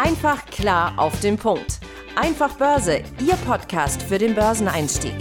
Einfach 0.00 0.46
klar 0.46 0.92
auf 0.96 1.18
den 1.22 1.36
Punkt. 1.36 1.80
Einfach 2.14 2.56
Börse, 2.56 3.02
Ihr 3.20 3.34
Podcast 3.34 4.00
für 4.00 4.16
den 4.16 4.36
Börseneinstieg. 4.36 5.16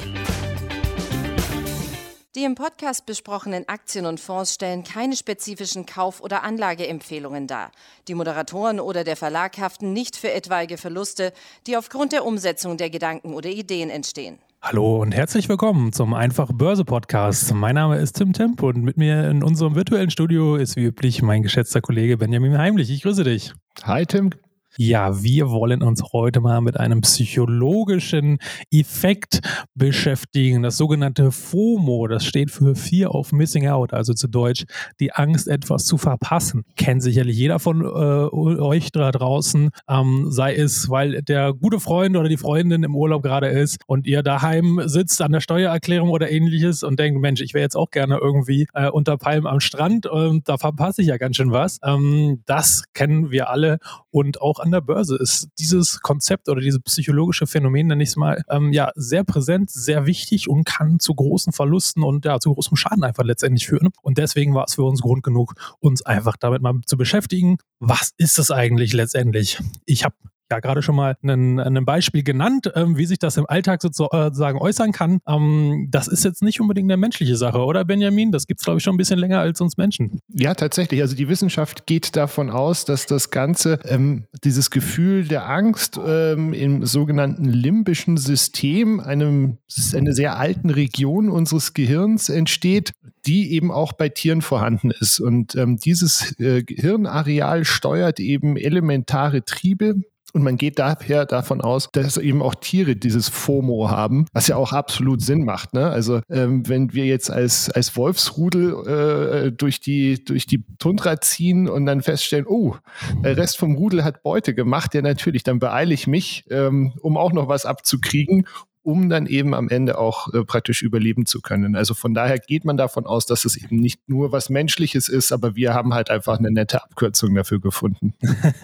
Die 2.35 2.43
im 2.43 2.53
Podcast 2.53 3.07
besprochenen 3.07 3.67
Aktien 3.67 4.05
und 4.05 4.19
Fonds 4.19 4.53
stellen 4.53 4.83
keine 4.83 5.15
spezifischen 5.15 5.87
Kauf- 5.87 6.21
oder 6.21 6.43
Anlageempfehlungen 6.43 7.47
dar. 7.47 7.71
Die 8.07 8.13
Moderatoren 8.13 8.79
oder 8.79 9.03
der 9.03 9.15
Verlag 9.15 9.57
haften 9.57 9.93
nicht 9.93 10.15
für 10.15 10.31
etwaige 10.31 10.77
Verluste, 10.77 11.33
die 11.65 11.75
aufgrund 11.75 12.11
der 12.11 12.23
Umsetzung 12.23 12.77
der 12.77 12.91
Gedanken 12.91 13.33
oder 13.33 13.49
Ideen 13.49 13.89
entstehen. 13.89 14.37
Hallo 14.61 15.01
und 15.01 15.11
herzlich 15.11 15.49
willkommen 15.49 15.91
zum 15.91 16.13
Einfach 16.13 16.51
Börse 16.53 16.85
Podcast. 16.85 17.51
Mein 17.51 17.73
Name 17.73 17.97
ist 17.97 18.13
Tim 18.13 18.31
Temp 18.31 18.61
und 18.61 18.83
mit 18.83 18.97
mir 18.97 19.27
in 19.27 19.41
unserem 19.41 19.73
virtuellen 19.73 20.11
Studio 20.11 20.55
ist 20.55 20.75
wie 20.75 20.83
üblich 20.83 21.23
mein 21.23 21.41
geschätzter 21.41 21.81
Kollege 21.81 22.17
Benjamin 22.17 22.59
Heimlich. 22.59 22.91
Ich 22.91 23.01
grüße 23.01 23.23
dich. 23.23 23.53
Hi 23.83 24.05
Tim, 24.05 24.31
ja, 24.77 25.23
wir 25.23 25.49
wollen 25.49 25.81
uns 25.81 26.03
heute 26.13 26.39
mal 26.39 26.61
mit 26.61 26.79
einem 26.79 27.01
psychologischen 27.01 28.37
Effekt 28.71 29.41
beschäftigen. 29.73 30.61
Das 30.61 30.77
sogenannte 30.77 31.31
FOMO, 31.31 32.07
das 32.07 32.25
steht 32.25 32.51
für 32.51 32.75
Fear 32.75 33.13
of 33.13 33.31
Missing 33.31 33.67
Out, 33.67 33.93
also 33.93 34.13
zu 34.13 34.27
Deutsch 34.27 34.65
die 34.99 35.11
Angst, 35.13 35.47
etwas 35.47 35.85
zu 35.85 35.97
verpassen. 35.97 36.63
Kennt 36.75 37.01
sicherlich 37.01 37.37
jeder 37.37 37.59
von 37.59 37.81
äh, 37.81 37.87
euch 37.87 38.91
da 38.91 39.11
draußen, 39.11 39.71
ähm, 39.89 40.27
sei 40.29 40.55
es, 40.55 40.89
weil 40.89 41.23
der 41.23 41.53
gute 41.53 41.79
Freund 41.79 42.15
oder 42.15 42.29
die 42.29 42.37
Freundin 42.37 42.83
im 42.83 42.95
Urlaub 42.95 43.23
gerade 43.23 43.47
ist 43.47 43.77
und 43.87 44.05
ihr 44.05 44.21
daheim 44.21 44.81
sitzt 44.85 45.21
an 45.21 45.31
der 45.31 45.41
Steuererklärung 45.41 46.09
oder 46.09 46.29
ähnliches 46.29 46.83
und 46.83 46.99
denkt, 46.99 47.19
Mensch, 47.19 47.41
ich 47.41 47.53
wäre 47.53 47.63
jetzt 47.63 47.75
auch 47.75 47.89
gerne 47.89 48.19
irgendwie 48.21 48.67
äh, 48.73 48.89
unter 48.89 49.17
Palmen 49.17 49.47
am 49.47 49.59
Strand 49.59 50.05
und 50.05 50.47
da 50.47 50.57
verpasse 50.57 51.01
ich 51.01 51.07
ja 51.07 51.17
ganz 51.17 51.37
schön 51.37 51.51
was. 51.51 51.79
Ähm, 51.83 52.43
das 52.45 52.83
kennen 52.93 53.31
wir 53.31 53.49
alle 53.49 53.79
und 54.11 54.41
auch 54.41 54.59
der 54.71 54.81
Börse 54.81 55.17
ist 55.17 55.49
dieses 55.59 56.01
Konzept 56.01 56.49
oder 56.49 56.61
dieses 56.61 56.81
psychologische 56.81 57.47
Phänomen, 57.47 57.87
nenne 57.87 58.03
ich 58.03 58.09
es 58.09 58.15
mal, 58.15 58.43
ähm, 58.49 58.73
ja, 58.73 58.91
sehr 58.95 59.23
präsent, 59.23 59.69
sehr 59.69 60.05
wichtig 60.05 60.49
und 60.49 60.63
kann 60.65 60.99
zu 60.99 61.13
großen 61.15 61.53
Verlusten 61.53 62.03
und 62.03 62.25
ja, 62.25 62.39
zu 62.39 62.53
großem 62.53 62.77
Schaden 62.77 63.03
einfach 63.03 63.23
letztendlich 63.23 63.67
führen. 63.67 63.89
Und 64.01 64.17
deswegen 64.17 64.53
war 64.53 64.65
es 64.67 64.75
für 64.75 64.83
uns 64.83 65.01
Grund 65.01 65.23
genug, 65.23 65.53
uns 65.79 66.01
einfach 66.01 66.37
damit 66.37 66.61
mal 66.61 66.75
zu 66.85 66.97
beschäftigen. 66.97 67.57
Was 67.79 68.11
ist 68.17 68.39
es 68.39 68.51
eigentlich 68.51 68.93
letztendlich? 68.93 69.59
Ich 69.85 70.03
habe 70.03 70.15
ja 70.51 70.59
gerade 70.59 70.81
schon 70.81 70.95
mal 70.95 71.17
ein 71.23 71.85
Beispiel 71.85 72.23
genannt, 72.23 72.71
ähm, 72.75 72.97
wie 72.97 73.05
sich 73.05 73.19
das 73.19 73.37
im 73.37 73.45
Alltag 73.47 73.81
sozusagen 73.81 74.59
äußern 74.59 74.91
kann. 74.91 75.19
Ähm, 75.27 75.87
das 75.91 76.07
ist 76.07 76.23
jetzt 76.23 76.41
nicht 76.41 76.61
unbedingt 76.61 76.89
eine 76.91 76.97
menschliche 76.97 77.35
Sache, 77.35 77.59
oder 77.59 77.85
Benjamin? 77.85 78.31
Das 78.31 78.47
gibt 78.47 78.59
es, 78.59 78.65
glaube 78.65 78.77
ich, 78.77 78.83
schon 78.83 78.95
ein 78.95 78.97
bisschen 78.97 79.19
länger 79.19 79.39
als 79.39 79.61
uns 79.61 79.77
Menschen. 79.77 80.19
Ja, 80.29 80.53
tatsächlich. 80.53 81.01
Also 81.01 81.15
die 81.15 81.27
Wissenschaft 81.27 81.85
geht 81.85 82.15
davon 82.15 82.49
aus, 82.49 82.85
dass 82.85 83.05
das 83.05 83.29
Ganze, 83.29 83.79
ähm, 83.85 84.25
dieses 84.43 84.71
Gefühl 84.71 85.27
der 85.27 85.49
Angst 85.49 85.99
ähm, 86.03 86.53
im 86.53 86.85
sogenannten 86.85 87.45
limbischen 87.45 88.17
System, 88.17 88.99
einem, 88.99 89.57
eine 89.93 90.13
sehr 90.13 90.37
alten 90.37 90.69
Region 90.69 91.29
unseres 91.29 91.73
Gehirns 91.73 92.29
entsteht, 92.29 92.93
die 93.25 93.53
eben 93.53 93.71
auch 93.71 93.93
bei 93.93 94.09
Tieren 94.09 94.41
vorhanden 94.41 94.91
ist. 94.91 95.19
Und 95.19 95.55
ähm, 95.55 95.77
dieses 95.77 96.39
äh, 96.39 96.63
Gehirnareal 96.63 97.65
steuert 97.65 98.19
eben 98.19 98.55
elementare 98.55 99.43
Triebe, 99.43 99.95
und 100.33 100.43
man 100.43 100.57
geht 100.57 100.79
daher 100.79 101.25
davon 101.25 101.61
aus, 101.61 101.89
dass 101.91 102.17
eben 102.17 102.41
auch 102.41 102.55
Tiere 102.55 102.95
dieses 102.95 103.29
FOMO 103.29 103.89
haben, 103.89 104.25
was 104.33 104.47
ja 104.47 104.55
auch 104.55 104.73
absolut 104.73 105.21
Sinn 105.21 105.45
macht. 105.45 105.73
Ne? 105.73 105.89
Also 105.89 106.21
ähm, 106.29 106.67
wenn 106.67 106.93
wir 106.93 107.05
jetzt 107.05 107.31
als, 107.31 107.69
als 107.69 107.95
Wolfsrudel 107.95 109.47
äh, 109.47 109.51
durch, 109.51 109.79
die, 109.79 110.23
durch 110.23 110.45
die 110.45 110.63
Tundra 110.79 111.21
ziehen 111.21 111.69
und 111.69 111.85
dann 111.85 112.01
feststellen, 112.01 112.45
oh, 112.47 112.75
der 113.23 113.37
Rest 113.37 113.57
vom 113.57 113.75
Rudel 113.75 114.03
hat 114.03 114.23
Beute 114.23 114.53
gemacht, 114.53 114.93
ja 114.93 115.01
natürlich, 115.01 115.43
dann 115.43 115.59
beeile 115.59 115.93
ich 115.93 116.07
mich, 116.07 116.45
ähm, 116.49 116.93
um 117.01 117.17
auch 117.17 117.31
noch 117.31 117.47
was 117.47 117.65
abzukriegen 117.65 118.45
um 118.87 119.09
dann 119.09 119.25
eben 119.25 119.53
am 119.53 119.67
Ende 119.67 119.97
auch 119.97 120.33
äh, 120.33 120.45
praktisch 120.45 120.81
überleben 120.81 121.25
zu 121.25 121.41
können. 121.41 121.75
Also 121.75 121.93
von 121.93 122.13
daher 122.13 122.39
geht 122.39 122.63
man 122.63 122.77
davon 122.77 123.05
aus, 123.05 123.25
dass 123.25 123.43
es 123.43 123.57
eben 123.57 123.75
nicht 123.75 124.07
nur 124.07 124.31
was 124.31 124.49
Menschliches 124.49 125.09
ist, 125.09 125.33
aber 125.33 125.57
wir 125.57 125.73
haben 125.73 125.93
halt 125.93 126.09
einfach 126.09 126.39
eine 126.39 126.51
nette 126.51 126.81
Abkürzung 126.81 127.35
dafür 127.35 127.59
gefunden. 127.59 128.13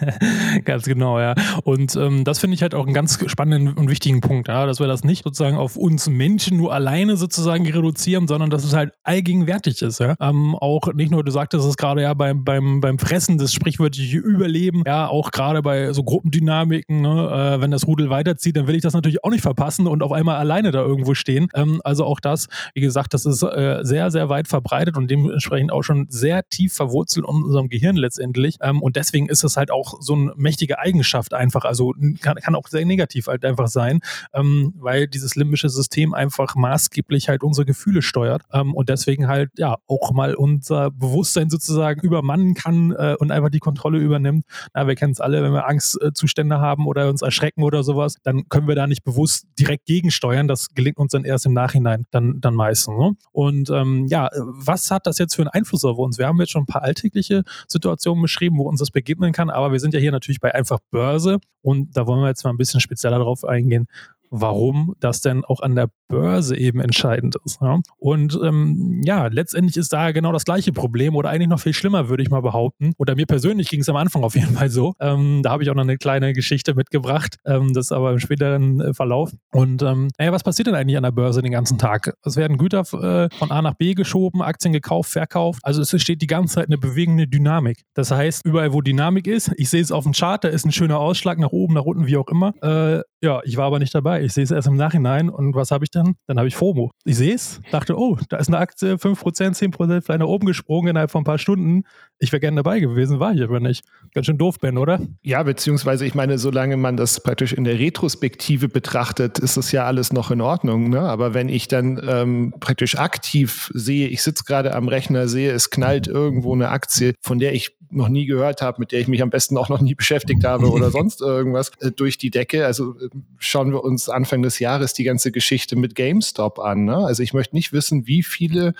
ganz 0.64 0.84
genau, 0.86 1.20
ja. 1.20 1.34
Und 1.64 1.94
ähm, 1.96 2.24
das 2.24 2.38
finde 2.38 2.54
ich 2.54 2.62
halt 2.62 2.74
auch 2.74 2.86
einen 2.86 2.94
ganz 2.94 3.18
spannenden 3.26 3.74
und 3.74 3.90
wichtigen 3.90 4.22
Punkt, 4.22 4.48
ja, 4.48 4.64
dass 4.64 4.80
wir 4.80 4.86
das 4.86 5.04
nicht 5.04 5.24
sozusagen 5.24 5.58
auf 5.58 5.76
uns 5.76 6.08
Menschen 6.08 6.56
nur 6.56 6.72
alleine 6.72 7.18
sozusagen 7.18 7.66
reduzieren, 7.66 8.26
sondern 8.26 8.48
dass 8.48 8.64
es 8.64 8.72
halt 8.72 8.94
allgegenwärtig 9.02 9.82
ist. 9.82 10.00
Ja. 10.00 10.14
Ähm, 10.20 10.54
auch 10.54 10.90
nicht 10.94 11.10
nur, 11.10 11.22
du 11.22 11.32
sagtest 11.32 11.68
es 11.68 11.76
gerade 11.76 12.00
ja 12.00 12.14
beim, 12.14 12.44
beim, 12.44 12.80
beim 12.80 12.98
Fressen, 12.98 13.36
das 13.36 13.52
sprichwörtliche 13.52 14.16
Überleben, 14.16 14.84
ja, 14.86 15.06
auch 15.06 15.32
gerade 15.32 15.60
bei 15.60 15.92
so 15.92 16.02
Gruppendynamiken, 16.02 17.02
ne, 17.02 17.56
äh, 17.58 17.60
wenn 17.60 17.70
das 17.70 17.86
Rudel 17.86 18.08
weiterzieht, 18.08 18.56
dann 18.56 18.66
will 18.66 18.74
ich 18.74 18.82
das 18.82 18.94
natürlich 18.94 19.22
auch 19.22 19.30
nicht 19.30 19.42
verpassen 19.42 19.86
und 19.86 20.02
auf 20.02 20.13
einmal 20.14 20.36
alleine 20.36 20.70
da 20.70 20.80
irgendwo 20.82 21.14
stehen. 21.14 21.48
Ähm, 21.54 21.80
also 21.84 22.04
auch 22.04 22.20
das, 22.20 22.48
wie 22.74 22.80
gesagt, 22.80 23.14
das 23.14 23.26
ist 23.26 23.42
äh, 23.42 23.80
sehr, 23.82 24.10
sehr 24.10 24.28
weit 24.28 24.48
verbreitet 24.48 24.96
und 24.96 25.10
dementsprechend 25.10 25.72
auch 25.72 25.82
schon 25.82 26.06
sehr 26.08 26.48
tief 26.48 26.72
verwurzelt 26.72 27.26
in 27.26 27.44
unserem 27.44 27.68
Gehirn 27.68 27.96
letztendlich. 27.96 28.56
Ähm, 28.60 28.82
und 28.82 28.96
deswegen 28.96 29.28
ist 29.28 29.44
es 29.44 29.56
halt 29.56 29.70
auch 29.70 30.00
so 30.00 30.14
eine 30.14 30.32
mächtige 30.36 30.78
Eigenschaft 30.78 31.34
einfach. 31.34 31.64
Also 31.64 31.92
kann, 32.20 32.36
kann 32.36 32.54
auch 32.54 32.68
sehr 32.68 32.84
negativ 32.84 33.26
halt 33.26 33.44
einfach 33.44 33.68
sein, 33.68 34.00
ähm, 34.32 34.74
weil 34.78 35.08
dieses 35.08 35.34
limbische 35.34 35.68
System 35.68 36.14
einfach 36.14 36.54
maßgeblich 36.54 37.28
halt 37.28 37.42
unsere 37.42 37.64
Gefühle 37.64 38.02
steuert 38.02 38.42
ähm, 38.52 38.74
und 38.74 38.88
deswegen 38.88 39.28
halt 39.28 39.50
ja 39.56 39.76
auch 39.86 40.12
mal 40.12 40.34
unser 40.34 40.90
Bewusstsein 40.90 41.50
sozusagen 41.50 42.00
übermannen 42.00 42.54
kann 42.54 42.92
äh, 42.92 43.16
und 43.18 43.30
einfach 43.30 43.50
die 43.50 43.58
Kontrolle 43.58 43.98
übernimmt. 43.98 44.44
Na, 44.74 44.86
wir 44.86 44.94
kennen 44.94 45.12
es 45.12 45.20
alle, 45.20 45.42
wenn 45.42 45.52
wir 45.52 45.66
Angstzustände 45.66 46.60
haben 46.60 46.86
oder 46.86 47.08
uns 47.08 47.22
erschrecken 47.22 47.62
oder 47.62 47.82
sowas, 47.82 48.16
dann 48.22 48.48
können 48.48 48.68
wir 48.68 48.74
da 48.74 48.86
nicht 48.86 49.04
bewusst 49.04 49.46
direkt 49.58 49.86
gegen 49.86 50.03
gegensteuern. 50.04 50.46
Das 50.48 50.74
gelingt 50.74 50.98
uns 50.98 51.12
dann 51.12 51.24
erst 51.24 51.46
im 51.46 51.54
Nachhinein 51.54 52.04
dann, 52.10 52.40
dann 52.40 52.54
meistens. 52.54 52.98
Ne? 52.98 53.16
Und 53.32 53.70
ähm, 53.70 54.06
ja, 54.08 54.28
was 54.36 54.90
hat 54.90 55.06
das 55.06 55.18
jetzt 55.18 55.34
für 55.34 55.42
einen 55.42 55.48
Einfluss 55.48 55.84
auf 55.84 55.98
uns? 55.98 56.18
Wir 56.18 56.26
haben 56.26 56.38
jetzt 56.40 56.52
schon 56.52 56.64
ein 56.64 56.66
paar 56.66 56.82
alltägliche 56.82 57.42
Situationen 57.66 58.20
beschrieben, 58.22 58.58
wo 58.58 58.68
uns 58.68 58.80
das 58.80 58.90
begegnen 58.90 59.32
kann, 59.32 59.48
aber 59.50 59.72
wir 59.72 59.80
sind 59.80 59.94
ja 59.94 60.00
hier 60.00 60.12
natürlich 60.12 60.40
bei 60.40 60.54
einfach 60.54 60.78
Börse 60.90 61.38
und 61.62 61.96
da 61.96 62.06
wollen 62.06 62.20
wir 62.20 62.28
jetzt 62.28 62.44
mal 62.44 62.50
ein 62.50 62.58
bisschen 62.58 62.80
spezieller 62.80 63.18
darauf 63.18 63.44
eingehen, 63.44 63.86
warum 64.34 64.94
das 65.00 65.20
denn 65.20 65.44
auch 65.44 65.60
an 65.60 65.74
der 65.74 65.88
Börse 66.08 66.56
eben 66.56 66.80
entscheidend 66.80 67.36
ist. 67.44 67.60
Ja? 67.60 67.80
Und 67.98 68.38
ähm, 68.42 69.00
ja, 69.04 69.28
letztendlich 69.28 69.76
ist 69.76 69.92
da 69.92 70.12
genau 70.12 70.32
das 70.32 70.44
gleiche 70.44 70.72
Problem 70.72 71.14
oder 71.14 71.30
eigentlich 71.30 71.48
noch 71.48 71.60
viel 71.60 71.72
schlimmer, 71.72 72.08
würde 72.08 72.22
ich 72.22 72.30
mal 72.30 72.42
behaupten. 72.42 72.92
Oder 72.98 73.14
mir 73.14 73.26
persönlich 73.26 73.68
ging 73.68 73.80
es 73.80 73.88
am 73.88 73.96
Anfang 73.96 74.24
auf 74.24 74.34
jeden 74.34 74.54
Fall 74.54 74.70
so. 74.70 74.94
Ähm, 75.00 75.42
da 75.42 75.50
habe 75.50 75.62
ich 75.62 75.70
auch 75.70 75.74
noch 75.74 75.82
eine 75.82 75.96
kleine 75.96 76.32
Geschichte 76.32 76.74
mitgebracht, 76.74 77.36
ähm, 77.46 77.72
das 77.74 77.92
aber 77.92 78.12
im 78.12 78.18
späteren 78.18 78.80
äh, 78.80 78.94
Verlauf. 78.94 79.32
Und 79.52 79.82
ähm, 79.82 80.08
naja, 80.18 80.32
was 80.32 80.42
passiert 80.42 80.66
denn 80.66 80.74
eigentlich 80.74 80.96
an 80.96 81.04
der 81.04 81.12
Börse 81.12 81.42
den 81.42 81.52
ganzen 81.52 81.78
Tag? 81.78 82.14
Es 82.24 82.36
werden 82.36 82.58
Güter 82.58 82.80
äh, 82.80 83.28
von 83.36 83.50
A 83.50 83.62
nach 83.62 83.74
B 83.74 83.94
geschoben, 83.94 84.42
Aktien 84.42 84.72
gekauft, 84.72 85.10
verkauft. 85.10 85.60
Also 85.62 85.80
es 85.80 85.92
entsteht 85.92 86.22
die 86.22 86.26
ganze 86.26 86.56
Zeit 86.56 86.66
eine 86.66 86.78
bewegende 86.78 87.26
Dynamik. 87.26 87.82
Das 87.94 88.10
heißt, 88.10 88.42
überall 88.44 88.72
wo 88.72 88.80
Dynamik 88.80 89.26
ist, 89.26 89.52
ich 89.56 89.70
sehe 89.70 89.80
es 89.80 89.92
auf 89.92 90.04
dem 90.04 90.12
Chart, 90.12 90.42
da 90.42 90.48
ist 90.48 90.64
ein 90.66 90.72
schöner 90.72 90.98
Ausschlag 90.98 91.38
nach 91.38 91.50
oben, 91.50 91.74
nach 91.74 91.84
unten, 91.84 92.06
wie 92.06 92.16
auch 92.16 92.28
immer. 92.28 92.52
Äh, 92.62 93.02
ja, 93.24 93.40
ich 93.44 93.56
war 93.56 93.64
aber 93.64 93.78
nicht 93.78 93.94
dabei. 93.94 94.22
Ich 94.22 94.34
sehe 94.34 94.44
es 94.44 94.50
erst 94.50 94.68
im 94.68 94.76
Nachhinein 94.76 95.30
und 95.30 95.54
was 95.54 95.70
habe 95.70 95.84
ich 95.84 95.90
dann? 95.90 96.14
Dann 96.26 96.36
habe 96.38 96.46
ich 96.46 96.54
FOMO. 96.54 96.90
Ich 97.04 97.16
sehe 97.16 97.34
es, 97.34 97.60
dachte, 97.70 97.98
oh, 97.98 98.18
da 98.28 98.36
ist 98.36 98.48
eine 98.48 98.58
Aktie 98.58 98.94
5%, 98.94 99.16
10% 99.16 100.02
vielleicht 100.02 100.20
nach 100.20 100.26
oben 100.26 100.46
gesprungen 100.46 100.90
innerhalb 100.90 101.10
von 101.10 101.22
ein 101.22 101.24
paar 101.24 101.38
Stunden. 101.38 101.84
Ich 102.18 102.32
wäre 102.32 102.40
gerne 102.40 102.56
dabei 102.56 102.80
gewesen, 102.80 103.20
war 103.20 103.32
ich 103.32 103.42
aber 103.42 103.60
nicht. 103.60 103.84
Ganz 104.12 104.26
schön 104.26 104.36
doof 104.36 104.58
bin, 104.60 104.76
oder? 104.76 105.00
Ja, 105.22 105.42
beziehungsweise 105.42 106.04
ich 106.04 106.14
meine, 106.14 106.38
solange 106.38 106.76
man 106.76 106.98
das 106.98 107.22
praktisch 107.22 107.54
in 107.54 107.64
der 107.64 107.78
Retrospektive 107.78 108.68
betrachtet, 108.68 109.38
ist 109.38 109.56
es 109.56 109.72
ja 109.72 109.86
alles 109.86 110.12
noch 110.12 110.30
in 110.30 110.42
Ordnung. 110.42 110.90
Ne? 110.90 111.00
Aber 111.00 111.32
wenn 111.32 111.48
ich 111.48 111.66
dann 111.66 112.00
ähm, 112.06 112.54
praktisch 112.60 112.98
aktiv 112.98 113.70
sehe, 113.72 114.08
ich 114.08 114.22
sitze 114.22 114.44
gerade 114.44 114.74
am 114.74 114.88
Rechner, 114.88 115.28
sehe, 115.28 115.50
es 115.50 115.70
knallt 115.70 116.08
irgendwo 116.08 116.52
eine 116.52 116.68
Aktie, 116.68 117.14
von 117.22 117.38
der 117.38 117.54
ich 117.54 117.74
noch 117.94 118.08
nie 118.08 118.26
gehört 118.26 118.62
habe, 118.62 118.80
mit 118.80 118.92
der 118.92 119.00
ich 119.00 119.08
mich 119.08 119.22
am 119.22 119.30
besten 119.30 119.56
auch 119.56 119.68
noch 119.68 119.80
nie 119.80 119.94
beschäftigt 119.94 120.44
habe 120.44 120.70
oder 120.70 120.90
sonst 120.92 121.20
irgendwas, 121.20 121.70
äh, 121.80 121.90
durch 121.90 122.18
die 122.18 122.30
Decke. 122.30 122.66
Also 122.66 122.98
äh, 122.98 123.08
schauen 123.38 123.72
wir 123.72 123.84
uns 123.84 124.08
Anfang 124.08 124.42
des 124.42 124.58
Jahres 124.58 124.92
die 124.92 125.04
ganze 125.04 125.32
Geschichte 125.32 125.76
mit 125.76 125.94
GameStop 125.94 126.58
an. 126.58 126.84
Ne? 126.84 126.96
Also 126.96 127.22
ich 127.22 127.32
möchte 127.32 127.56
nicht 127.56 127.72
wissen, 127.72 128.06
wie 128.06 128.22
viele 128.22 128.74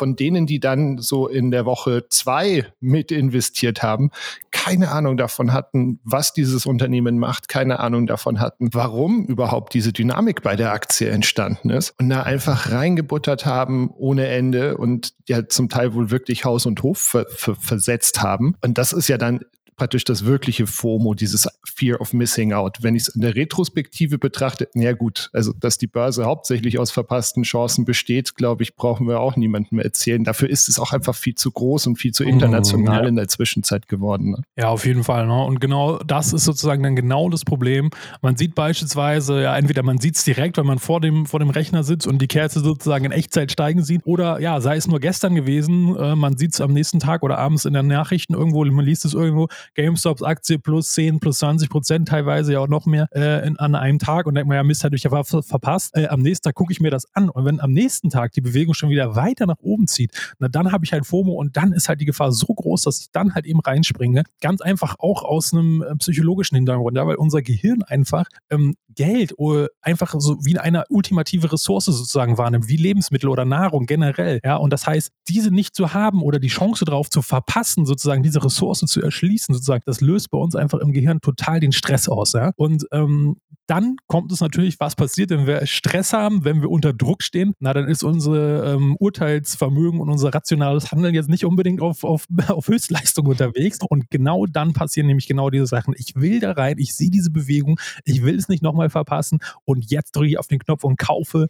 von 0.00 0.16
denen, 0.16 0.46
die 0.46 0.60
dann 0.60 0.96
so 0.96 1.28
in 1.28 1.50
der 1.50 1.66
Woche 1.66 2.06
zwei 2.08 2.72
mit 2.80 3.12
investiert 3.12 3.82
haben, 3.82 4.10
keine 4.50 4.92
Ahnung 4.92 5.18
davon 5.18 5.52
hatten, 5.52 6.00
was 6.04 6.32
dieses 6.32 6.64
Unternehmen 6.64 7.18
macht, 7.18 7.50
keine 7.50 7.80
Ahnung 7.80 8.06
davon 8.06 8.40
hatten, 8.40 8.70
warum 8.72 9.26
überhaupt 9.26 9.74
diese 9.74 9.92
Dynamik 9.92 10.42
bei 10.42 10.56
der 10.56 10.72
Aktie 10.72 11.10
entstanden 11.10 11.68
ist 11.68 11.92
und 12.00 12.08
da 12.08 12.22
einfach 12.22 12.72
reingebuttert 12.72 13.44
haben 13.44 13.90
ohne 13.90 14.28
Ende 14.28 14.78
und 14.78 15.12
ja 15.28 15.46
zum 15.46 15.68
Teil 15.68 15.92
wohl 15.92 16.10
wirklich 16.10 16.46
Haus 16.46 16.64
und 16.64 16.82
Hof 16.82 16.98
ver 16.98 17.26
ver 17.28 17.54
versetzt 17.54 18.22
haben. 18.22 18.54
Und 18.64 18.78
das 18.78 18.94
ist 18.94 19.08
ja 19.08 19.18
dann 19.18 19.40
praktisch 19.80 20.04
das 20.04 20.26
wirkliche 20.26 20.66
FOMO, 20.66 21.14
dieses 21.14 21.48
Fear 21.64 22.02
of 22.02 22.12
Missing 22.12 22.52
Out. 22.52 22.82
Wenn 22.82 22.94
ich 22.96 23.04
es 23.04 23.08
in 23.08 23.22
der 23.22 23.34
Retrospektive 23.34 24.18
betrachte, 24.18 24.68
ja 24.74 24.92
gut, 24.92 25.30
also 25.32 25.54
dass 25.58 25.78
die 25.78 25.86
Börse 25.86 26.26
hauptsächlich 26.26 26.78
aus 26.78 26.90
verpassten 26.90 27.44
Chancen 27.44 27.86
besteht, 27.86 28.34
glaube 28.34 28.62
ich, 28.62 28.76
brauchen 28.76 29.08
wir 29.08 29.20
auch 29.20 29.36
niemandem 29.36 29.78
erzählen. 29.78 30.22
Dafür 30.22 30.50
ist 30.50 30.68
es 30.68 30.78
auch 30.78 30.92
einfach 30.92 31.14
viel 31.14 31.34
zu 31.34 31.50
groß 31.50 31.86
und 31.86 31.96
viel 31.96 32.12
zu 32.12 32.24
mhm, 32.24 32.28
international 32.28 33.00
mm, 33.00 33.04
ja. 33.04 33.08
in 33.08 33.16
der 33.16 33.28
Zwischenzeit 33.28 33.88
geworden. 33.88 34.32
Ne? 34.32 34.42
Ja, 34.58 34.68
auf 34.68 34.84
jeden 34.84 35.02
Fall. 35.02 35.26
Ne? 35.26 35.44
Und 35.44 35.62
genau 35.62 35.96
das 36.00 36.34
ist 36.34 36.44
sozusagen 36.44 36.82
dann 36.82 36.94
genau 36.94 37.30
das 37.30 37.46
Problem. 37.46 37.88
Man 38.20 38.36
sieht 38.36 38.54
beispielsweise, 38.54 39.40
ja, 39.40 39.56
entweder 39.56 39.82
man 39.82 39.96
sieht 39.96 40.16
es 40.16 40.24
direkt, 40.24 40.58
wenn 40.58 40.66
man 40.66 40.78
vor 40.78 41.00
dem, 41.00 41.24
vor 41.24 41.40
dem 41.40 41.48
Rechner 41.48 41.84
sitzt 41.84 42.06
und 42.06 42.20
die 42.20 42.28
Kerze 42.28 42.60
sozusagen 42.60 43.06
in 43.06 43.12
Echtzeit 43.12 43.50
steigen 43.50 43.82
sieht, 43.82 44.02
oder 44.04 44.42
ja, 44.42 44.60
sei 44.60 44.76
es 44.76 44.86
nur 44.86 45.00
gestern 45.00 45.34
gewesen, 45.34 45.96
äh, 45.96 46.14
man 46.16 46.36
sieht 46.36 46.52
es 46.52 46.60
am 46.60 46.74
nächsten 46.74 47.00
Tag 47.00 47.22
oder 47.22 47.38
abends 47.38 47.64
in 47.64 47.72
den 47.72 47.86
Nachrichten 47.86 48.34
irgendwo, 48.34 48.62
man 48.66 48.84
liest 48.84 49.06
es 49.06 49.14
irgendwo, 49.14 49.48
GameStops 49.74 50.22
Aktie 50.22 50.58
plus 50.58 50.92
10, 50.92 51.20
plus 51.20 51.38
20 51.38 51.68
Prozent, 51.68 52.08
teilweise 52.08 52.52
ja 52.52 52.60
auch 52.60 52.68
noch 52.68 52.86
mehr 52.86 53.08
äh, 53.14 53.46
in, 53.46 53.58
an 53.58 53.74
einem 53.74 53.98
Tag 53.98 54.26
und 54.26 54.34
denkt 54.34 54.48
man, 54.48 54.56
ja, 54.56 54.62
Mist, 54.62 54.84
hatte 54.84 54.96
ich 54.96 55.04
ja 55.04 55.10
verpasst. 55.24 55.96
Äh, 55.96 56.08
am 56.08 56.20
nächsten 56.20 56.44
Tag 56.44 56.54
gucke 56.54 56.72
ich 56.72 56.80
mir 56.80 56.90
das 56.90 57.06
an 57.14 57.28
und 57.28 57.44
wenn 57.44 57.60
am 57.60 57.72
nächsten 57.72 58.10
Tag 58.10 58.32
die 58.32 58.40
Bewegung 58.40 58.74
schon 58.74 58.90
wieder 58.90 59.16
weiter 59.16 59.46
nach 59.46 59.58
oben 59.60 59.86
zieht, 59.86 60.34
na 60.38 60.48
dann 60.48 60.72
habe 60.72 60.84
ich 60.84 60.92
halt 60.92 61.06
FOMO 61.06 61.32
und 61.32 61.56
dann 61.56 61.72
ist 61.72 61.88
halt 61.88 62.00
die 62.00 62.04
Gefahr 62.04 62.32
so 62.32 62.46
groß, 62.46 62.82
dass 62.82 63.00
ich 63.00 63.10
dann 63.12 63.34
halt 63.34 63.46
eben 63.46 63.60
reinspringe. 63.60 64.24
Ganz 64.40 64.60
einfach 64.60 64.96
auch 64.98 65.22
aus 65.22 65.52
einem 65.52 65.82
äh, 65.82 65.94
psychologischen 65.96 66.56
Hintergrund, 66.56 66.96
ja, 66.96 67.06
weil 67.06 67.16
unser 67.16 67.42
Gehirn 67.42 67.82
einfach 67.82 68.26
ähm, 68.50 68.76
Geld 69.00 69.32
oder 69.38 69.68
einfach 69.80 70.14
so 70.18 70.44
wie 70.44 70.58
eine 70.58 70.84
ultimative 70.90 71.50
Ressource 71.50 71.86
sozusagen 71.86 72.36
wahrnimmt, 72.36 72.68
wie 72.68 72.76
Lebensmittel 72.76 73.30
oder 73.30 73.46
Nahrung 73.46 73.86
generell. 73.86 74.40
Ja, 74.44 74.56
und 74.56 74.74
das 74.74 74.86
heißt, 74.86 75.10
diese 75.26 75.50
nicht 75.50 75.74
zu 75.74 75.94
haben 75.94 76.20
oder 76.20 76.38
die 76.38 76.48
Chance 76.48 76.84
darauf 76.84 77.08
zu 77.08 77.22
verpassen, 77.22 77.86
sozusagen 77.86 78.22
diese 78.22 78.44
Ressource 78.44 78.80
zu 78.80 79.00
erschließen, 79.00 79.54
sozusagen, 79.54 79.82
das 79.86 80.02
löst 80.02 80.30
bei 80.30 80.36
uns 80.36 80.54
einfach 80.54 80.80
im 80.80 80.92
Gehirn 80.92 81.22
total 81.22 81.60
den 81.60 81.72
Stress 81.72 82.10
aus. 82.10 82.34
Ja? 82.34 82.52
Und 82.56 82.86
ähm, 82.92 83.36
dann 83.70 83.96
kommt 84.08 84.32
es 84.32 84.40
natürlich, 84.40 84.80
was 84.80 84.96
passiert, 84.96 85.30
wenn 85.30 85.46
wir 85.46 85.64
Stress 85.64 86.12
haben, 86.12 86.44
wenn 86.44 86.60
wir 86.60 86.68
unter 86.68 86.92
Druck 86.92 87.22
stehen. 87.22 87.54
Na, 87.60 87.72
dann 87.72 87.86
ist 87.86 88.02
unser 88.02 88.74
ähm, 88.74 88.96
Urteilsvermögen 88.98 90.00
und 90.00 90.10
unser 90.10 90.34
rationales 90.34 90.90
Handeln 90.90 91.14
jetzt 91.14 91.28
nicht 91.28 91.44
unbedingt 91.44 91.80
auf, 91.80 92.02
auf, 92.02 92.26
auf 92.48 92.66
Höchstleistung 92.66 93.26
unterwegs. 93.26 93.78
Und 93.88 94.10
genau 94.10 94.46
dann 94.46 94.72
passieren 94.72 95.06
nämlich 95.06 95.28
genau 95.28 95.50
diese 95.50 95.68
Sachen. 95.68 95.94
Ich 95.96 96.16
will 96.16 96.40
da 96.40 96.50
rein, 96.50 96.78
ich 96.78 96.96
sehe 96.96 97.10
diese 97.10 97.30
Bewegung, 97.30 97.78
ich 98.04 98.22
will 98.22 98.34
es 98.34 98.48
nicht 98.48 98.60
nochmal 98.60 98.89
verpassen 98.90 99.38
und 99.64 99.90
jetzt 99.90 100.16
drücke 100.16 100.28
ich 100.28 100.38
auf 100.38 100.46
den 100.46 100.58
Knopf 100.58 100.84
und 100.84 100.98
kaufe 100.98 101.48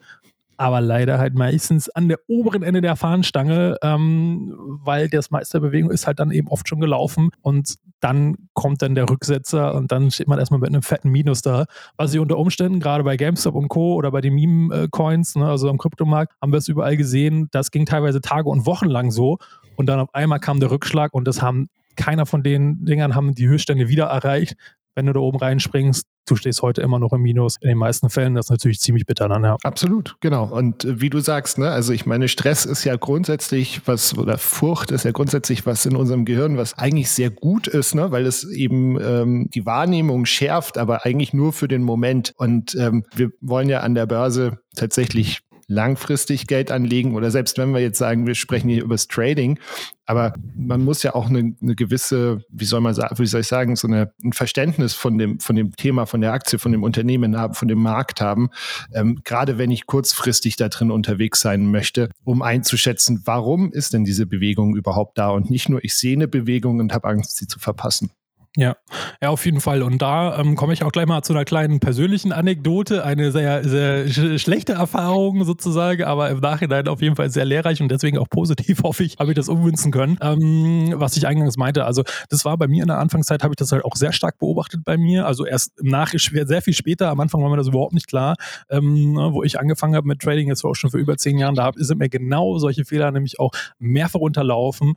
aber 0.61 0.83
leider 0.83 1.19
halt 1.19 1.35
meistens 1.35 1.89
an 1.89 2.09
der 2.09 2.19
oberen 2.27 2.63
Ende 2.63 2.83
der 2.83 2.95
Fahnenstange, 2.95 3.79
ähm, 3.83 4.55
weil 4.59 5.09
das 5.09 5.31
meiste 5.31 5.59
der 5.59 5.67
Bewegung 5.67 5.91
ist 5.91 6.07
halt 6.07 6.21
dann 6.21 6.31
eben 6.33 6.49
oft 6.49 6.69
schon 6.69 6.81
gelaufen 6.81 7.31
und 7.41 7.77
dann 8.01 8.37
kommt 8.53 8.83
dann 8.83 8.95
der 8.95 9.09
Rücksetzer 9.09 9.75
und 9.75 9.91
dann 9.91 10.11
steht 10.11 10.29
man 10.29 10.39
erstmal 10.39 10.61
mit 10.61 10.69
einem 10.69 10.83
fetten 10.83 11.09
Minus 11.09 11.41
da. 11.41 11.65
Was 11.97 12.13
ich 12.13 12.21
unter 12.21 12.37
Umständen 12.37 12.79
gerade 12.79 13.05
bei 13.05 13.17
GameStop 13.17 13.55
und 13.55 13.69
Co. 13.69 13.95
oder 13.95 14.11
bei 14.11 14.21
den 14.21 14.35
Meme-Coins, 14.35 15.37
ne, 15.37 15.47
also 15.47 15.71
am 15.71 15.79
Kryptomarkt, 15.79 16.35
haben 16.43 16.53
wir 16.53 16.59
es 16.59 16.69
überall 16.69 16.99
gesehen. 16.99 17.49
Das 17.53 17.71
ging 17.71 17.87
teilweise 17.87 18.21
Tage 18.21 18.51
und 18.51 18.67
Wochen 18.67 18.91
lang 18.91 19.11
so 19.11 19.39
und 19.77 19.87
dann 19.87 19.99
auf 19.99 20.15
einmal 20.15 20.41
kam 20.41 20.61
der 20.61 20.71
Rückschlag 20.71 21.15
und 21.15 21.27
das 21.27 21.41
haben 21.41 21.71
keiner 21.97 22.27
von 22.27 22.43
den 22.43 22.85
Dingern 22.85 23.15
haben 23.15 23.35
die 23.35 23.49
Höchststände 23.49 23.89
wieder 23.89 24.09
erreicht 24.09 24.57
wenn 24.95 25.07
du 25.07 25.13
da 25.13 25.21
oben 25.21 25.39
reinspringst, 25.39 26.07
du 26.27 26.37
stehst 26.37 26.63
heute 26.63 26.83
immer 26.83 26.99
noch 26.99 27.13
im 27.13 27.23
Minus. 27.23 27.57
In 27.61 27.69
den 27.69 27.79
meisten 27.79 28.11
Fällen 28.11 28.35
das 28.35 28.47
ist 28.47 28.51
natürlich 28.51 28.81
ziemlich 28.81 29.07
bitter 29.07 29.29
dann, 29.29 29.45
ja. 29.45 29.57
Absolut, 29.63 30.17
genau. 30.21 30.45
Und 30.45 30.85
äh, 30.85 31.01
wie 31.01 31.11
du 31.11 31.21
sagst, 31.21 31.59
ne, 31.59 31.71
also 31.71 31.93
ich 31.93 32.07
meine, 32.07 32.29
Stress 32.29 32.65
ist 32.65 32.85
ja 32.85 32.97
grundsätzlich 32.97 33.83
was, 33.87 34.17
oder 34.17 34.39
Furcht 34.39 34.91
ist 34.91 35.05
ja 35.05 35.13
grundsätzlich 35.13 35.67
was 35.67 35.87
in 35.87 35.97
unserem 35.97 36.25
Gehirn, 36.25 36.57
was 36.57 36.79
eigentlich 36.79 37.11
sehr 37.11 37.31
gut 37.31 37.67
ist, 37.67 37.95
ne, 37.95 38.11
weil 38.11 38.27
es 38.27 38.45
eben 38.45 39.01
ähm, 39.01 39.49
die 39.53 39.67
Wahrnehmung 39.67 40.27
schärft, 40.27 40.79
aber 40.79 41.05
eigentlich 41.05 41.33
nur 41.33 41.53
für 41.53 41.69
den 41.69 41.83
Moment. 41.83 42.33
Und 42.37 42.75
ähm, 42.77 43.05
wir 43.15 43.31
wollen 43.41 43.69
ja 43.69 43.81
an 43.81 43.95
der 43.95 44.07
Börse 44.07 44.59
tatsächlich 44.77 45.41
langfristig 45.71 46.49
Geld 46.49 46.73
anlegen 46.73 47.15
oder 47.15 47.31
selbst 47.31 47.57
wenn 47.57 47.73
wir 47.73 47.81
jetzt 47.81 47.99
sagen, 47.99 48.27
wir 48.27 48.35
sprechen 48.35 48.69
hier 48.69 48.83
über 48.83 48.95
das 48.95 49.07
Trading, 49.07 49.59
aber 50.05 50.35
man 50.57 50.85
muss 50.85 51.05
ja 51.05 51.15
auch 51.15 51.29
eine, 51.29 51.55
eine 51.63 51.77
gewisse, 51.77 52.45
wie 52.51 52.65
soll 52.65 52.81
man 52.81 52.95
sagen, 52.95 53.17
wie 53.17 53.27
soll 53.27 53.43
ich 53.43 53.47
sagen, 53.47 53.77
so 53.77 53.87
eine, 53.87 54.13
ein 54.25 54.33
Verständnis 54.33 54.95
von 54.95 55.17
dem, 55.17 55.39
von 55.39 55.55
dem 55.55 55.77
Thema, 55.77 56.07
von 56.07 56.21
der 56.21 56.33
Aktie, 56.33 56.59
von 56.59 56.73
dem 56.73 56.83
Unternehmen 56.83 57.37
haben, 57.37 57.55
von 57.55 57.69
dem 57.69 57.81
Markt 57.81 58.21
haben, 58.21 58.51
ähm, 58.93 59.21
gerade 59.25 59.59
wenn 59.59 59.71
ich 59.71 59.87
kurzfristig 59.87 60.57
da 60.57 60.69
drin 60.69 60.91
unterwegs 60.91 61.41
sein 61.41 61.71
möchte, 61.71 62.11
um 62.25 62.43
einzuschätzen, 62.43 63.23
warum 63.25 63.73
ist 63.73 63.93
denn 63.93 64.05
diese 64.05 64.27
Bewegung 64.27 64.75
überhaupt 64.75 65.19
da 65.19 65.31
und 65.31 65.51
nicht 65.51 65.69
nur, 65.69 65.85
ich 65.85 65.95
sehe 65.95 66.17
eine 66.17 66.27
Bewegung 66.27 66.81
und 66.81 66.93
habe 66.93 67.07
Angst, 67.07 67.37
sie 67.37 67.47
zu 67.47 67.61
verpassen. 67.61 68.11
Ja, 68.57 68.75
ja, 69.23 69.29
auf 69.29 69.45
jeden 69.45 69.61
Fall. 69.61 69.81
Und 69.81 70.03
da 70.03 70.37
ähm, 70.41 70.57
komme 70.57 70.73
ich 70.73 70.83
auch 70.83 70.91
gleich 70.91 71.07
mal 71.07 71.23
zu 71.23 71.33
einer 71.33 71.45
kleinen 71.45 71.79
persönlichen 71.79 72.33
Anekdote. 72.33 73.05
Eine 73.05 73.31
sehr, 73.31 73.63
sehr 73.63 74.09
sch 74.09 74.43
schlechte 74.43 74.73
Erfahrung 74.73 75.45
sozusagen, 75.45 76.03
aber 76.03 76.31
im 76.31 76.41
Nachhinein 76.41 76.89
auf 76.89 77.01
jeden 77.01 77.15
Fall 77.15 77.31
sehr 77.31 77.45
lehrreich 77.45 77.81
und 77.81 77.89
deswegen 77.93 78.19
auch 78.19 78.29
positiv, 78.29 78.83
hoffe 78.83 79.05
ich, 79.05 79.19
habe 79.21 79.31
ich 79.31 79.37
das 79.37 79.49
umwünschen 79.49 79.93
können. 79.93 80.19
Ähm, 80.21 80.95
was 80.97 81.17
ich 81.17 81.29
eingangs 81.29 81.57
meinte, 81.59 81.85
also 81.85 82.03
das 82.29 82.45
war 82.45 82.59
bei 82.59 82.67
mir 82.67 82.83
in 82.83 82.89
der 82.89 82.99
Anfangszeit, 82.99 83.45
habe 83.45 83.53
ich 83.53 83.57
das 83.57 83.71
halt 83.71 83.85
auch 83.85 83.95
sehr 83.95 84.13
stark 84.13 84.39
beobachtet 84.39 84.81
bei 84.85 84.97
mir. 84.97 85.27
Also 85.27 85.47
erst 85.47 85.79
im 85.79 85.87
Nachhinein, 85.87 86.49
sehr 86.49 86.61
viel 86.63 86.75
später, 86.75 87.09
am 87.11 87.21
Anfang 87.21 87.41
war 87.41 87.51
mir 87.51 87.57
das 87.57 87.69
überhaupt 87.69 87.93
nicht 87.93 88.09
klar, 88.09 88.35
ähm, 88.69 89.13
ne, 89.13 89.29
wo 89.33 89.45
ich 89.45 89.61
angefangen 89.61 89.95
habe 89.95 90.09
mit 90.09 90.23
Trading, 90.23 90.49
jetzt 90.49 90.65
war 90.65 90.73
auch 90.73 90.75
schon 90.75 90.91
für 90.91 90.99
über 90.99 91.17
zehn 91.17 91.39
Jahren, 91.39 91.55
da 91.55 91.71
sind 91.77 91.99
mir 91.99 92.09
genau 92.09 92.59
solche 92.59 92.85
Fehler 92.85 93.13
nämlich 93.13 93.39
auch 93.39 93.53
mehrfach 93.79 94.19
unterlaufen. 94.19 94.95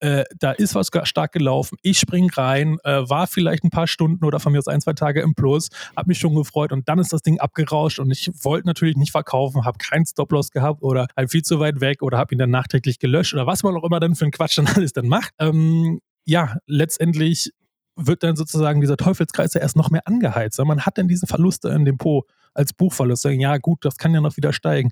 Äh, 0.00 0.24
da 0.38 0.50
ist 0.50 0.74
was 0.74 0.90
stark 1.04 1.32
gelaufen, 1.32 1.78
ich 1.82 1.98
spring 2.00 2.28
rein, 2.30 2.78
äh, 2.84 2.95
war 3.08 3.26
vielleicht 3.26 3.64
ein 3.64 3.70
paar 3.70 3.86
Stunden 3.86 4.24
oder 4.24 4.40
von 4.40 4.52
mir 4.52 4.58
aus 4.58 4.68
ein, 4.68 4.80
zwei 4.80 4.92
Tage 4.92 5.20
im 5.20 5.34
Plus, 5.34 5.68
habe 5.96 6.08
mich 6.08 6.18
schon 6.18 6.34
gefreut 6.34 6.72
und 6.72 6.88
dann 6.88 6.98
ist 6.98 7.12
das 7.12 7.22
Ding 7.22 7.38
abgerauscht 7.38 7.98
und 7.98 8.10
ich 8.10 8.30
wollte 8.42 8.66
natürlich 8.66 8.96
nicht 8.96 9.12
verkaufen, 9.12 9.64
habe 9.64 9.78
keinen 9.78 10.06
Stop-Loss 10.06 10.50
gehabt 10.50 10.82
oder 10.82 11.06
halt 11.16 11.30
viel 11.30 11.42
zu 11.42 11.60
weit 11.60 11.80
weg 11.80 12.02
oder 12.02 12.18
habe 12.18 12.34
ihn 12.34 12.38
dann 12.38 12.50
nachträglich 12.50 12.98
gelöscht 12.98 13.34
oder 13.34 13.46
was 13.46 13.62
man 13.62 13.76
auch 13.76 13.84
immer 13.84 14.00
dann 14.00 14.14
für 14.14 14.24
einen 14.24 14.32
Quatsch 14.32 14.58
dann 14.58 14.66
alles 14.74 14.92
dann 14.92 15.08
macht. 15.08 15.32
Ähm, 15.38 16.00
ja, 16.24 16.56
letztendlich 16.66 17.52
wird 17.96 18.22
dann 18.22 18.36
sozusagen 18.36 18.80
dieser 18.80 18.96
Teufelskreis 18.96 19.54
ja 19.54 19.60
erst 19.60 19.76
noch 19.76 19.90
mehr 19.90 20.06
angeheizt. 20.06 20.58
Man 20.58 20.84
hat 20.84 20.98
dann 20.98 21.08
diese 21.08 21.26
Verluste 21.26 21.68
im 21.70 21.84
Depot 21.84 22.26
als 22.56 22.72
Buchverlust. 22.72 23.22
Sagen, 23.22 23.40
ja 23.40 23.56
gut, 23.58 23.84
das 23.84 23.96
kann 23.96 24.14
ja 24.14 24.20
noch 24.20 24.36
wieder 24.36 24.52
steigen. 24.52 24.90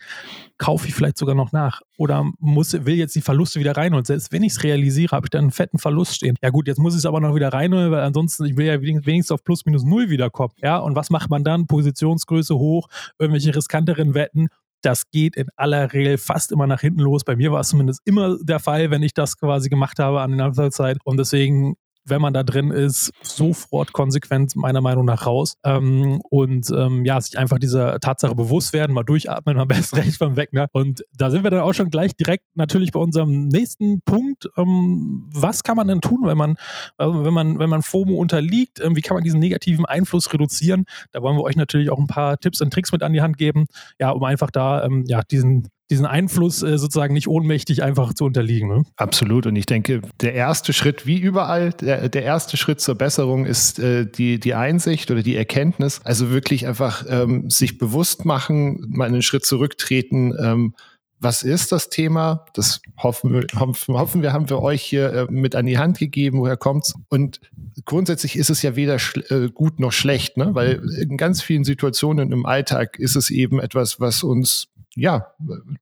Kaufe 0.58 0.88
ich 0.88 0.94
vielleicht 0.94 1.18
sogar 1.18 1.34
noch 1.34 1.52
nach? 1.52 1.80
Oder 1.96 2.30
muss, 2.38 2.72
will 2.72 2.94
jetzt 2.94 3.14
die 3.14 3.20
Verluste 3.20 3.60
wieder 3.60 3.76
reinholen? 3.76 4.04
Selbst 4.04 4.32
wenn 4.32 4.42
ich 4.42 4.52
es 4.52 4.62
realisiere, 4.62 5.16
habe 5.16 5.26
ich 5.26 5.30
dann 5.30 5.42
einen 5.42 5.50
fetten 5.50 5.78
Verlust 5.78 6.16
stehen. 6.16 6.36
Ja 6.42 6.50
gut, 6.50 6.66
jetzt 6.66 6.78
muss 6.78 6.94
ich 6.94 6.98
es 6.98 7.06
aber 7.06 7.20
noch 7.20 7.34
wieder 7.34 7.52
reinholen, 7.52 7.90
weil 7.90 8.00
ansonsten, 8.00 8.44
ich 8.44 8.56
will 8.56 8.66
ja 8.66 8.80
wenigstens 8.80 9.30
auf 9.30 9.44
plus 9.44 9.64
minus 9.66 9.84
null 9.84 10.10
wiederkommen. 10.10 10.52
Ja, 10.62 10.78
und 10.78 10.96
was 10.96 11.10
macht 11.10 11.30
man 11.30 11.44
dann? 11.44 11.66
Positionsgröße 11.66 12.54
hoch, 12.56 12.88
irgendwelche 13.18 13.54
riskanteren 13.54 14.14
Wetten 14.14 14.48
das 14.84 15.10
geht 15.10 15.36
in 15.36 15.46
aller 15.56 15.92
Regel 15.92 16.18
fast 16.18 16.52
immer 16.52 16.66
nach 16.66 16.80
hinten 16.80 17.00
los. 17.00 17.24
Bei 17.24 17.36
mir 17.36 17.52
war 17.52 17.60
es 17.60 17.68
zumindest 17.68 18.00
immer 18.04 18.36
der 18.42 18.60
Fall, 18.60 18.90
wenn 18.90 19.02
ich 19.02 19.14
das 19.14 19.38
quasi 19.38 19.68
gemacht 19.68 19.98
habe 19.98 20.20
an 20.20 20.36
der 20.36 20.46
Anfangszeit. 20.46 20.98
Und 21.04 21.16
deswegen 21.16 21.76
wenn 22.04 22.20
man 22.20 22.34
da 22.34 22.42
drin 22.42 22.70
ist, 22.70 23.10
sofort 23.22 23.92
konsequent 23.92 24.56
meiner 24.56 24.80
Meinung 24.80 25.04
nach 25.04 25.26
raus 25.26 25.56
ähm, 25.64 26.20
und 26.30 26.70
ähm, 26.70 27.04
ja, 27.04 27.20
sich 27.20 27.38
einfach 27.38 27.58
dieser 27.58 27.98
Tatsache 28.00 28.34
bewusst 28.34 28.72
werden, 28.72 28.92
mal 28.92 29.04
durchatmen, 29.04 29.58
am 29.64 29.68
besten 29.68 29.96
recht 29.96 30.16
vom 30.16 30.36
Weg. 30.36 30.52
Ne? 30.52 30.66
Und 30.72 31.04
da 31.16 31.30
sind 31.30 31.44
wir 31.44 31.50
dann 31.50 31.60
auch 31.60 31.72
schon 31.72 31.90
gleich 31.90 32.14
direkt 32.16 32.44
natürlich 32.54 32.92
bei 32.92 33.00
unserem 33.00 33.48
nächsten 33.48 34.00
Punkt. 34.02 34.48
Ähm, 34.56 35.28
was 35.32 35.62
kann 35.62 35.76
man 35.76 35.88
denn 35.88 36.00
tun, 36.00 36.20
wenn 36.24 36.38
man, 36.38 36.52
äh, 36.98 37.06
wenn 37.06 37.34
man, 37.34 37.58
wenn 37.58 37.70
man 37.70 37.82
FOMO 37.82 38.14
unterliegt? 38.14 38.80
Ähm, 38.80 38.96
wie 38.96 39.00
kann 39.00 39.16
man 39.16 39.24
diesen 39.24 39.40
negativen 39.40 39.84
Einfluss 39.84 40.32
reduzieren? 40.32 40.84
Da 41.12 41.22
wollen 41.22 41.36
wir 41.36 41.42
euch 41.42 41.56
natürlich 41.56 41.90
auch 41.90 41.98
ein 41.98 42.06
paar 42.06 42.38
Tipps 42.38 42.60
und 42.60 42.72
Tricks 42.72 42.92
mit 42.92 43.02
an 43.02 43.12
die 43.12 43.22
Hand 43.22 43.38
geben, 43.38 43.66
ja, 43.98 44.10
um 44.10 44.24
einfach 44.24 44.50
da 44.50 44.84
ähm, 44.84 45.04
ja, 45.06 45.22
diesen 45.22 45.68
diesen 45.90 46.06
Einfluss 46.06 46.62
äh, 46.62 46.78
sozusagen 46.78 47.14
nicht 47.14 47.28
ohnmächtig 47.28 47.82
einfach 47.82 48.14
zu 48.14 48.24
unterliegen. 48.24 48.68
Ne? 48.68 48.82
Absolut. 48.96 49.46
Und 49.46 49.56
ich 49.56 49.66
denke, 49.66 50.00
der 50.20 50.34
erste 50.34 50.72
Schritt, 50.72 51.06
wie 51.06 51.18
überall, 51.18 51.72
der, 51.72 52.08
der 52.08 52.22
erste 52.22 52.56
Schritt 52.56 52.80
zur 52.80 52.94
Besserung 52.94 53.44
ist 53.44 53.78
äh, 53.78 54.06
die, 54.06 54.40
die 54.40 54.54
Einsicht 54.54 55.10
oder 55.10 55.22
die 55.22 55.36
Erkenntnis. 55.36 56.00
Also 56.04 56.30
wirklich 56.30 56.66
einfach 56.66 57.04
ähm, 57.08 57.50
sich 57.50 57.78
bewusst 57.78 58.24
machen, 58.24 58.84
mal 58.88 59.08
einen 59.08 59.22
Schritt 59.22 59.44
zurücktreten. 59.44 60.34
Ähm, 60.40 60.74
was 61.20 61.42
ist 61.42 61.72
das 61.72 61.88
Thema? 61.88 62.44
Das 62.54 62.80
hoffen 62.98 63.32
wir, 63.32 63.46
hoffen, 63.58 64.22
wir, 64.22 64.32
haben 64.32 64.50
wir 64.50 64.60
euch 64.60 64.82
hier 64.82 65.12
äh, 65.12 65.26
mit 65.30 65.54
an 65.56 65.66
die 65.66 65.78
Hand 65.78 65.98
gegeben. 65.98 66.38
Woher 66.38 66.56
kommt's? 66.56 66.94
Und 67.08 67.40
grundsätzlich 67.84 68.36
ist 68.36 68.50
es 68.50 68.62
ja 68.62 68.76
weder 68.76 68.98
äh, 69.30 69.48
gut 69.48 69.80
noch 69.80 69.92
schlecht, 69.92 70.36
ne? 70.36 70.54
weil 70.54 70.82
in 71.00 71.16
ganz 71.16 71.42
vielen 71.42 71.64
Situationen 71.64 72.32
im 72.32 72.46
Alltag 72.46 72.98
ist 72.98 73.16
es 73.16 73.30
eben 73.30 73.58
etwas, 73.60 74.00
was 74.00 74.22
uns 74.22 74.68
ja, 74.96 75.26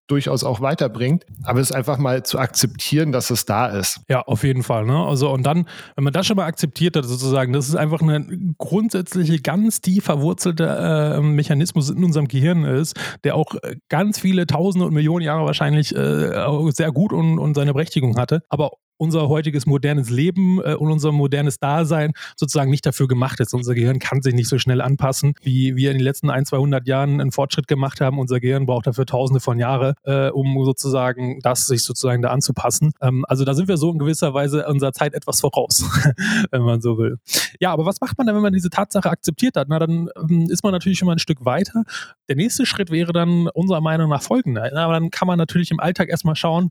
durchaus 0.06 0.44
auch 0.44 0.60
weiterbringt. 0.60 1.24
Aber 1.44 1.60
es 1.60 1.70
ist 1.70 1.76
einfach 1.76 1.98
mal 1.98 2.22
zu 2.22 2.38
akzeptieren, 2.38 3.12
dass 3.12 3.30
es 3.30 3.44
da 3.44 3.66
ist. 3.66 4.00
Ja, 4.08 4.22
auf 4.22 4.44
jeden 4.44 4.62
Fall. 4.62 4.84
Ne? 4.84 4.96
Also, 4.96 5.30
und 5.30 5.44
dann, 5.44 5.66
wenn 5.96 6.04
man 6.04 6.12
das 6.12 6.26
schon 6.26 6.36
mal 6.36 6.46
akzeptiert 6.46 6.96
hat, 6.96 7.04
sozusagen, 7.04 7.52
das 7.52 7.68
ist 7.68 7.76
einfach 7.76 8.00
ein 8.00 8.54
grundsätzliche, 8.58 9.40
ganz 9.40 9.80
tief 9.80 10.04
verwurzelte 10.04 10.66
äh, 10.66 11.20
Mechanismus 11.20 11.90
in 11.90 12.04
unserem 12.04 12.28
Gehirn 12.28 12.64
ist, 12.64 12.98
der 13.24 13.36
auch 13.36 13.54
äh, 13.62 13.76
ganz 13.88 14.18
viele 14.18 14.46
Tausende 14.46 14.86
und 14.86 14.94
Millionen 14.94 15.24
Jahre 15.24 15.44
wahrscheinlich 15.44 15.94
äh, 15.94 16.70
sehr 16.70 16.92
gut 16.92 17.12
und, 17.12 17.38
und 17.38 17.54
seine 17.54 17.72
Berechtigung 17.72 18.16
hatte. 18.16 18.42
Aber 18.48 18.72
unser 19.02 19.28
heutiges 19.28 19.66
modernes 19.66 20.10
Leben 20.10 20.60
äh, 20.62 20.74
und 20.74 20.92
unser 20.92 21.10
modernes 21.10 21.58
Dasein 21.58 22.12
sozusagen 22.36 22.70
nicht 22.70 22.86
dafür 22.86 23.08
gemacht 23.08 23.40
ist. 23.40 23.52
Unser 23.52 23.74
Gehirn 23.74 23.98
kann 23.98 24.22
sich 24.22 24.32
nicht 24.32 24.48
so 24.48 24.58
schnell 24.58 24.80
anpassen, 24.80 25.34
wie 25.42 25.74
wir 25.74 25.90
in 25.90 25.98
den 25.98 26.04
letzten 26.04 26.30
ein, 26.30 26.46
200 26.46 26.86
Jahren 26.86 27.20
einen 27.20 27.32
Fortschritt 27.32 27.66
gemacht 27.66 28.00
haben. 28.00 28.20
Unser 28.20 28.38
Gehirn 28.38 28.64
braucht 28.64 28.86
dafür 28.86 29.04
tausende 29.04 29.40
von 29.40 29.58
Jahren, 29.58 29.94
äh, 30.04 30.28
um 30.28 30.64
sozusagen 30.64 31.40
das 31.42 31.66
sich 31.66 31.82
sozusagen 31.82 32.22
da 32.22 32.30
anzupassen. 32.30 32.92
Ähm, 33.00 33.24
also 33.26 33.44
da 33.44 33.54
sind 33.54 33.66
wir 33.66 33.76
so 33.76 33.90
in 33.90 33.98
gewisser 33.98 34.34
Weise 34.34 34.66
unserer 34.68 34.92
Zeit 34.92 35.14
etwas 35.14 35.40
voraus, 35.40 35.84
wenn 36.52 36.62
man 36.62 36.80
so 36.80 36.96
will. 36.96 37.16
Ja, 37.58 37.72
aber 37.72 37.84
was 37.84 38.00
macht 38.00 38.16
man 38.18 38.28
dann, 38.28 38.36
wenn 38.36 38.42
man 38.42 38.52
diese 38.52 38.70
Tatsache 38.70 39.10
akzeptiert 39.10 39.56
hat? 39.56 39.66
Na, 39.68 39.80
dann 39.80 40.10
ähm, 40.16 40.46
ist 40.48 40.62
man 40.62 40.70
natürlich 40.70 41.00
schon 41.00 41.06
mal 41.06 41.16
ein 41.16 41.18
Stück 41.18 41.44
weiter. 41.44 41.82
Der 42.28 42.36
nächste 42.36 42.66
Schritt 42.66 42.92
wäre 42.92 43.12
dann 43.12 43.48
unserer 43.48 43.80
Meinung 43.80 44.10
nach 44.10 44.22
folgender. 44.22 44.70
Na, 44.72 44.84
aber 44.84 44.92
dann 44.92 45.10
kann 45.10 45.26
man 45.26 45.38
natürlich 45.38 45.72
im 45.72 45.80
Alltag 45.80 46.08
erstmal 46.08 46.36
schauen, 46.36 46.70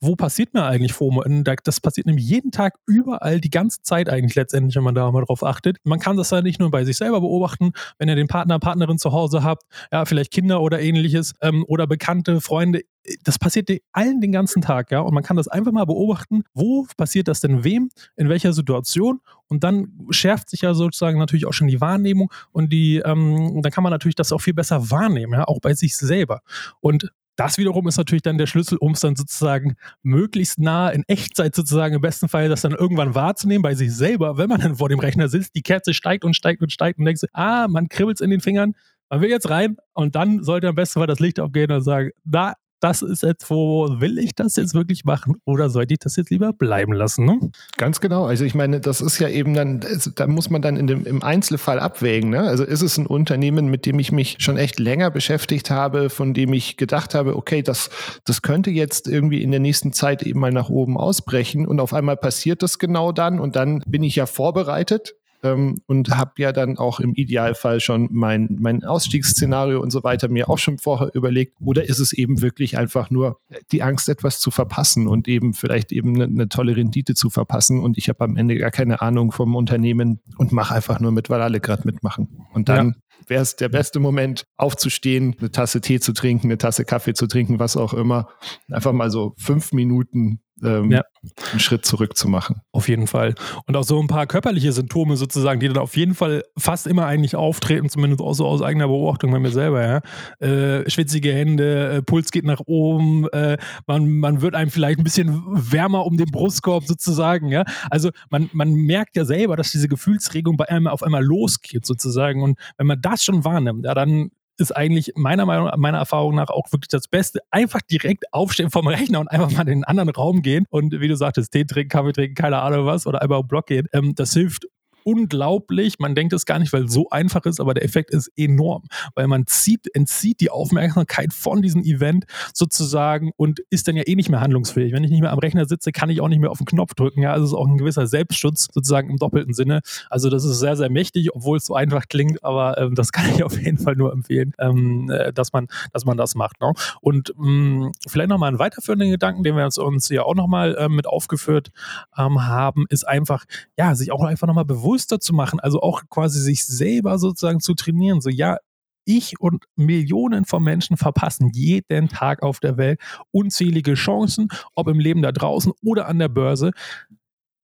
wo 0.00 0.16
passiert 0.16 0.54
mir 0.54 0.64
eigentlich 0.64 0.92
FOMO? 0.92 1.24
Das 1.64 1.80
passiert 1.80 2.06
nämlich 2.06 2.26
jeden 2.26 2.50
Tag 2.50 2.74
überall, 2.86 3.40
die 3.40 3.50
ganze 3.50 3.82
Zeit 3.82 4.08
eigentlich 4.08 4.34
letztendlich, 4.34 4.74
wenn 4.76 4.82
man 4.82 4.94
da 4.94 5.10
mal 5.10 5.24
drauf 5.24 5.44
achtet. 5.44 5.76
Man 5.84 6.00
kann 6.00 6.16
das 6.16 6.30
ja 6.30 6.40
nicht 6.40 6.58
nur 6.58 6.70
bei 6.70 6.84
sich 6.84 6.96
selber 6.96 7.20
beobachten, 7.20 7.72
wenn 7.98 8.08
ihr 8.08 8.16
den 8.16 8.28
Partner, 8.28 8.58
Partnerin 8.58 8.98
zu 8.98 9.12
Hause 9.12 9.42
habt, 9.42 9.64
ja, 9.92 10.04
vielleicht 10.06 10.32
Kinder 10.32 10.62
oder 10.62 10.80
ähnliches 10.80 11.34
ähm, 11.42 11.64
oder 11.68 11.86
Bekannte, 11.86 12.40
Freunde. 12.40 12.82
Das 13.24 13.38
passiert 13.38 13.70
allen 13.92 14.20
den 14.20 14.32
ganzen 14.32 14.62
Tag, 14.62 14.90
ja, 14.90 15.00
und 15.00 15.14
man 15.14 15.22
kann 15.22 15.36
das 15.36 15.48
einfach 15.48 15.72
mal 15.72 15.86
beobachten, 15.86 16.44
wo 16.54 16.86
passiert 16.96 17.28
das 17.28 17.40
denn 17.40 17.64
wem, 17.64 17.90
in 18.16 18.28
welcher 18.28 18.52
Situation 18.52 19.20
und 19.48 19.64
dann 19.64 19.92
schärft 20.10 20.50
sich 20.50 20.62
ja 20.62 20.74
sozusagen 20.74 21.18
natürlich 21.18 21.46
auch 21.46 21.52
schon 21.52 21.66
die 21.68 21.80
Wahrnehmung 21.80 22.30
und 22.52 22.72
die, 22.72 22.98
ähm, 22.98 23.60
dann 23.62 23.72
kann 23.72 23.82
man 23.82 23.90
natürlich 23.90 24.14
das 24.14 24.32
auch 24.32 24.40
viel 24.40 24.54
besser 24.54 24.90
wahrnehmen, 24.90 25.32
ja, 25.32 25.44
auch 25.44 25.60
bei 25.60 25.74
sich 25.74 25.96
selber. 25.96 26.42
Und 26.80 27.10
das 27.40 27.56
wiederum 27.56 27.88
ist 27.88 27.96
natürlich 27.96 28.20
dann 28.20 28.36
der 28.36 28.46
Schlüssel, 28.46 28.76
um 28.76 28.92
es 28.92 29.00
dann 29.00 29.16
sozusagen 29.16 29.76
möglichst 30.02 30.58
nah 30.58 30.90
in 30.90 31.04
Echtzeit 31.08 31.54
sozusagen 31.54 31.94
im 31.94 32.02
besten 32.02 32.28
Fall 32.28 32.50
das 32.50 32.60
dann 32.60 32.72
irgendwann 32.72 33.14
wahrzunehmen 33.14 33.62
bei 33.62 33.74
sich 33.74 33.94
selber, 33.94 34.36
wenn 34.36 34.50
man 34.50 34.60
dann 34.60 34.76
vor 34.76 34.90
dem 34.90 34.98
Rechner 34.98 35.28
sitzt, 35.28 35.54
die 35.54 35.62
Kerze 35.62 35.94
steigt 35.94 36.26
und 36.26 36.34
steigt 36.34 36.60
und 36.60 36.70
steigt 36.70 36.98
und 36.98 37.06
denkt, 37.06 37.24
ah, 37.32 37.66
man 37.66 37.88
kribbelt 37.88 38.18
es 38.18 38.20
in 38.20 38.28
den 38.28 38.42
Fingern, 38.42 38.74
man 39.08 39.22
will 39.22 39.30
jetzt 39.30 39.48
rein 39.48 39.78
und 39.94 40.16
dann 40.16 40.44
sollte 40.44 40.68
am 40.68 40.74
besten 40.74 41.00
Fall 41.00 41.06
das 41.06 41.18
Licht 41.18 41.40
aufgehen 41.40 41.72
und 41.72 41.80
sagen, 41.80 42.10
da 42.24 42.56
das 42.80 43.02
ist 43.02 43.22
jetzt, 43.22 43.50
wo 43.50 44.00
will 44.00 44.18
ich 44.18 44.34
das 44.34 44.56
jetzt 44.56 44.74
wirklich 44.74 45.04
machen 45.04 45.36
oder 45.44 45.68
sollte 45.68 45.94
ich 45.94 46.00
das 46.00 46.16
jetzt 46.16 46.30
lieber 46.30 46.52
bleiben 46.52 46.92
lassen? 46.92 47.26
Ne? 47.26 47.50
Ganz 47.76 48.00
genau. 48.00 48.24
Also 48.24 48.44
ich 48.44 48.54
meine, 48.54 48.80
das 48.80 49.00
ist 49.00 49.18
ja 49.18 49.28
eben 49.28 49.54
dann, 49.54 49.84
da 50.14 50.26
muss 50.26 50.50
man 50.50 50.62
dann 50.62 50.76
in 50.76 50.86
dem, 50.86 51.04
im 51.04 51.22
Einzelfall 51.22 51.78
abwägen. 51.78 52.30
Ne? 52.30 52.40
Also 52.40 52.64
ist 52.64 52.82
es 52.82 52.96
ein 52.96 53.06
Unternehmen, 53.06 53.68
mit 53.68 53.86
dem 53.86 53.98
ich 53.98 54.12
mich 54.12 54.36
schon 54.40 54.56
echt 54.56 54.78
länger 54.78 55.10
beschäftigt 55.10 55.70
habe, 55.70 56.10
von 56.10 56.32
dem 56.32 56.52
ich 56.52 56.76
gedacht 56.76 57.14
habe, 57.14 57.36
okay, 57.36 57.62
das, 57.62 57.90
das 58.24 58.42
könnte 58.42 58.70
jetzt 58.70 59.06
irgendwie 59.06 59.42
in 59.42 59.50
der 59.50 59.60
nächsten 59.60 59.92
Zeit 59.92 60.22
eben 60.22 60.40
mal 60.40 60.52
nach 60.52 60.70
oben 60.70 60.96
ausbrechen 60.96 61.66
und 61.66 61.80
auf 61.80 61.92
einmal 61.92 62.16
passiert 62.16 62.62
das 62.62 62.78
genau 62.78 63.12
dann 63.12 63.40
und 63.40 63.56
dann 63.56 63.82
bin 63.86 64.02
ich 64.02 64.16
ja 64.16 64.26
vorbereitet 64.26 65.14
ähm, 65.42 65.80
und 65.86 66.16
habe 66.16 66.32
ja 66.38 66.52
dann 66.52 66.78
auch 66.78 67.00
im 67.00 67.14
Idealfall 67.14 67.80
schon 67.80 68.08
mein, 68.10 68.56
mein 68.60 68.84
Ausstiegsszenario 68.84 69.80
und 69.80 69.90
so 69.90 70.02
weiter 70.04 70.28
mir 70.28 70.48
auch 70.48 70.58
schon 70.58 70.78
vorher 70.78 71.10
überlegt. 71.14 71.56
Oder 71.60 71.88
ist 71.88 71.98
es 71.98 72.12
eben 72.12 72.42
wirklich 72.42 72.78
einfach 72.78 73.10
nur 73.10 73.38
die 73.72 73.82
Angst, 73.82 74.08
etwas 74.08 74.40
zu 74.40 74.50
verpassen 74.50 75.06
und 75.06 75.28
eben 75.28 75.54
vielleicht 75.54 75.92
eben 75.92 76.14
eine, 76.14 76.24
eine 76.24 76.48
tolle 76.48 76.76
Rendite 76.76 77.14
zu 77.14 77.30
verpassen 77.30 77.80
und 77.80 77.98
ich 77.98 78.08
habe 78.08 78.24
am 78.24 78.36
Ende 78.36 78.56
gar 78.56 78.70
keine 78.70 79.00
Ahnung 79.00 79.32
vom 79.32 79.56
Unternehmen 79.56 80.20
und 80.36 80.52
mache 80.52 80.74
einfach 80.74 81.00
nur 81.00 81.12
mit, 81.12 81.30
weil 81.30 81.42
alle 81.42 81.60
gerade 81.60 81.82
mitmachen. 81.84 82.46
Und 82.52 82.68
dann 82.68 82.88
ja 82.88 82.94
wäre 83.26 83.42
es 83.42 83.56
der 83.56 83.68
beste 83.68 84.00
Moment, 84.00 84.44
aufzustehen, 84.56 85.36
eine 85.38 85.50
Tasse 85.50 85.80
Tee 85.80 86.00
zu 86.00 86.12
trinken, 86.12 86.48
eine 86.48 86.58
Tasse 86.58 86.84
Kaffee 86.84 87.14
zu 87.14 87.26
trinken, 87.26 87.58
was 87.58 87.76
auch 87.76 87.94
immer. 87.94 88.28
Einfach 88.70 88.92
mal 88.92 89.10
so 89.10 89.34
fünf 89.38 89.72
Minuten 89.72 90.40
ähm, 90.62 90.90
ja. 90.90 91.02
einen 91.50 91.60
Schritt 91.60 91.84
zurück 91.84 92.16
zu 92.16 92.28
machen. 92.28 92.62
Auf 92.72 92.88
jeden 92.88 93.06
Fall. 93.06 93.34
Und 93.66 93.76
auch 93.76 93.84
so 93.84 94.00
ein 94.00 94.06
paar 94.06 94.26
körperliche 94.26 94.72
Symptome 94.72 95.16
sozusagen, 95.16 95.60
die 95.60 95.68
dann 95.68 95.78
auf 95.78 95.96
jeden 95.96 96.14
Fall 96.14 96.42
fast 96.56 96.86
immer 96.86 97.06
eigentlich 97.06 97.36
auftreten, 97.36 97.88
zumindest 97.88 98.20
auch 98.20 98.34
so 98.34 98.46
aus 98.46 98.62
eigener 98.62 98.88
Beobachtung 98.88 99.30
bei 99.30 99.38
mir 99.38 99.50
selber. 99.50 99.82
Ja? 99.82 100.46
Äh, 100.46 100.88
schwitzige 100.90 101.32
Hände, 101.32 101.90
äh, 101.90 102.02
Puls 102.02 102.30
geht 102.30 102.44
nach 102.44 102.60
oben, 102.66 103.28
äh, 103.28 103.56
man, 103.86 104.18
man 104.18 104.42
wird 104.42 104.54
einem 104.54 104.70
vielleicht 104.70 104.98
ein 104.98 105.04
bisschen 105.04 105.42
wärmer 105.46 106.06
um 106.06 106.16
den 106.16 106.30
Brustkorb 106.30 106.84
sozusagen. 106.84 107.48
Ja? 107.48 107.64
Also 107.90 108.10
man, 108.30 108.50
man 108.52 108.72
merkt 108.72 109.16
ja 109.16 109.24
selber, 109.24 109.56
dass 109.56 109.72
diese 109.72 109.88
Gefühlsregung 109.88 110.56
bei 110.56 110.68
einem 110.68 110.86
auf 110.86 111.02
einmal 111.02 111.24
losgeht 111.24 111.86
sozusagen. 111.86 112.42
Und 112.42 112.58
wenn 112.76 112.86
man 112.86 113.00
das 113.00 113.24
schon 113.24 113.44
wahrnimmt, 113.44 113.84
ja, 113.84 113.94
dann 113.94 114.30
ist 114.60 114.72
eigentlich 114.72 115.12
meiner 115.16 115.46
Meinung, 115.46 115.70
meiner 115.76 115.98
Erfahrung 115.98 116.34
nach 116.34 116.48
auch 116.48 116.70
wirklich 116.72 116.88
das 116.88 117.08
Beste. 117.08 117.40
Einfach 117.50 117.80
direkt 117.82 118.32
aufstehen 118.32 118.70
vom 118.70 118.86
Rechner 118.86 119.20
und 119.20 119.28
einfach 119.28 119.50
mal 119.50 119.62
in 119.62 119.68
einen 119.68 119.84
anderen 119.84 120.10
Raum 120.10 120.42
gehen 120.42 120.66
und 120.70 120.92
wie 121.00 121.08
du 121.08 121.16
sagtest, 121.16 121.52
Tee 121.52 121.64
trinken, 121.64 121.88
Kaffee 121.88 122.12
trinken, 122.12 122.34
keine 122.34 122.60
Ahnung 122.60 122.86
was 122.86 123.06
oder 123.06 123.22
einfach 123.22 123.38
auf 123.38 123.48
Block 123.48 123.66
gehen. 123.66 123.86
Ähm, 123.92 124.14
das 124.14 124.32
hilft 124.32 124.66
unglaublich. 125.04 125.98
Man 125.98 126.14
denkt 126.14 126.32
es 126.32 126.46
gar 126.46 126.58
nicht, 126.58 126.72
weil 126.72 126.84
es 126.84 126.92
so 126.92 127.10
einfach 127.10 127.44
ist, 127.46 127.60
aber 127.60 127.74
der 127.74 127.84
Effekt 127.84 128.10
ist 128.10 128.30
enorm, 128.36 128.84
weil 129.14 129.26
man 129.26 129.46
zieht, 129.46 129.94
entzieht 129.94 130.40
die 130.40 130.50
Aufmerksamkeit 130.50 131.32
von 131.32 131.62
diesem 131.62 131.82
Event 131.82 132.24
sozusagen 132.54 133.32
und 133.36 133.60
ist 133.70 133.88
dann 133.88 133.96
ja 133.96 134.04
eh 134.06 134.14
nicht 134.14 134.28
mehr 134.28 134.40
handlungsfähig. 134.40 134.92
Wenn 134.92 135.04
ich 135.04 135.10
nicht 135.10 135.20
mehr 135.20 135.32
am 135.32 135.38
Rechner 135.38 135.66
sitze, 135.66 135.92
kann 135.92 136.10
ich 136.10 136.20
auch 136.20 136.28
nicht 136.28 136.40
mehr 136.40 136.50
auf 136.50 136.58
den 136.58 136.66
Knopf 136.66 136.94
drücken. 136.94 137.22
Ja, 137.22 137.32
also 137.32 137.44
es 137.44 137.50
ist 137.50 137.56
auch 137.56 137.66
ein 137.66 137.78
gewisser 137.78 138.06
Selbstschutz 138.06 138.68
sozusagen 138.72 139.10
im 139.10 139.16
doppelten 139.16 139.54
Sinne. 139.54 139.80
Also 140.08 140.30
das 140.30 140.44
ist 140.44 140.58
sehr, 140.58 140.76
sehr 140.76 140.90
mächtig, 140.90 141.34
obwohl 141.34 141.58
es 141.58 141.66
so 141.66 141.74
einfach 141.74 142.08
klingt, 142.08 142.42
aber 142.44 142.78
ähm, 142.78 142.94
das 142.94 143.12
kann 143.12 143.28
ich 143.34 143.42
auf 143.42 143.58
jeden 143.60 143.78
Fall 143.78 143.96
nur 143.96 144.12
empfehlen, 144.12 144.52
ähm, 144.58 145.10
äh, 145.10 145.32
dass 145.32 145.52
man, 145.52 145.68
dass 145.92 146.04
man 146.04 146.16
das 146.16 146.34
macht. 146.34 146.60
Ne? 146.60 146.72
Und 147.00 147.32
mh, 147.36 147.48
mm, 147.86 147.92
vielleicht 148.06 148.28
nochmal 148.28 148.48
einen 148.48 148.58
weiterführenden 148.58 149.10
Gedanken, 149.10 149.42
den 149.42 149.56
wir 149.56 149.64
uns, 149.64 150.08
ja 150.08 150.22
auch 150.22 150.34
nochmal 150.34 150.76
äh, 150.76 150.88
mit 150.88 151.06
aufgeführt 151.06 151.70
ähm, 152.16 152.46
haben, 152.46 152.86
ist 152.88 153.06
einfach, 153.06 153.44
ja, 153.76 153.94
sich 153.94 154.12
auch 154.12 154.24
einfach 154.24 154.46
nochmal 154.46 154.64
bewusst 154.64 154.89
bewusster 154.90 155.20
zu 155.20 155.32
machen, 155.32 155.60
also 155.60 155.80
auch 155.80 156.02
quasi 156.08 156.40
sich 156.40 156.66
selber 156.66 157.18
sozusagen 157.18 157.60
zu 157.60 157.74
trainieren. 157.74 158.20
So, 158.20 158.28
ja, 158.28 158.56
ich 159.04 159.40
und 159.40 159.64
Millionen 159.76 160.44
von 160.44 160.62
Menschen 160.62 160.96
verpassen 160.96 161.50
jeden 161.54 162.08
Tag 162.08 162.42
auf 162.42 162.60
der 162.60 162.76
Welt 162.76 163.00
unzählige 163.30 163.94
Chancen, 163.94 164.48
ob 164.74 164.88
im 164.88 164.98
Leben 164.98 165.22
da 165.22 165.32
draußen 165.32 165.72
oder 165.82 166.06
an 166.06 166.18
der 166.18 166.28
Börse. 166.28 166.72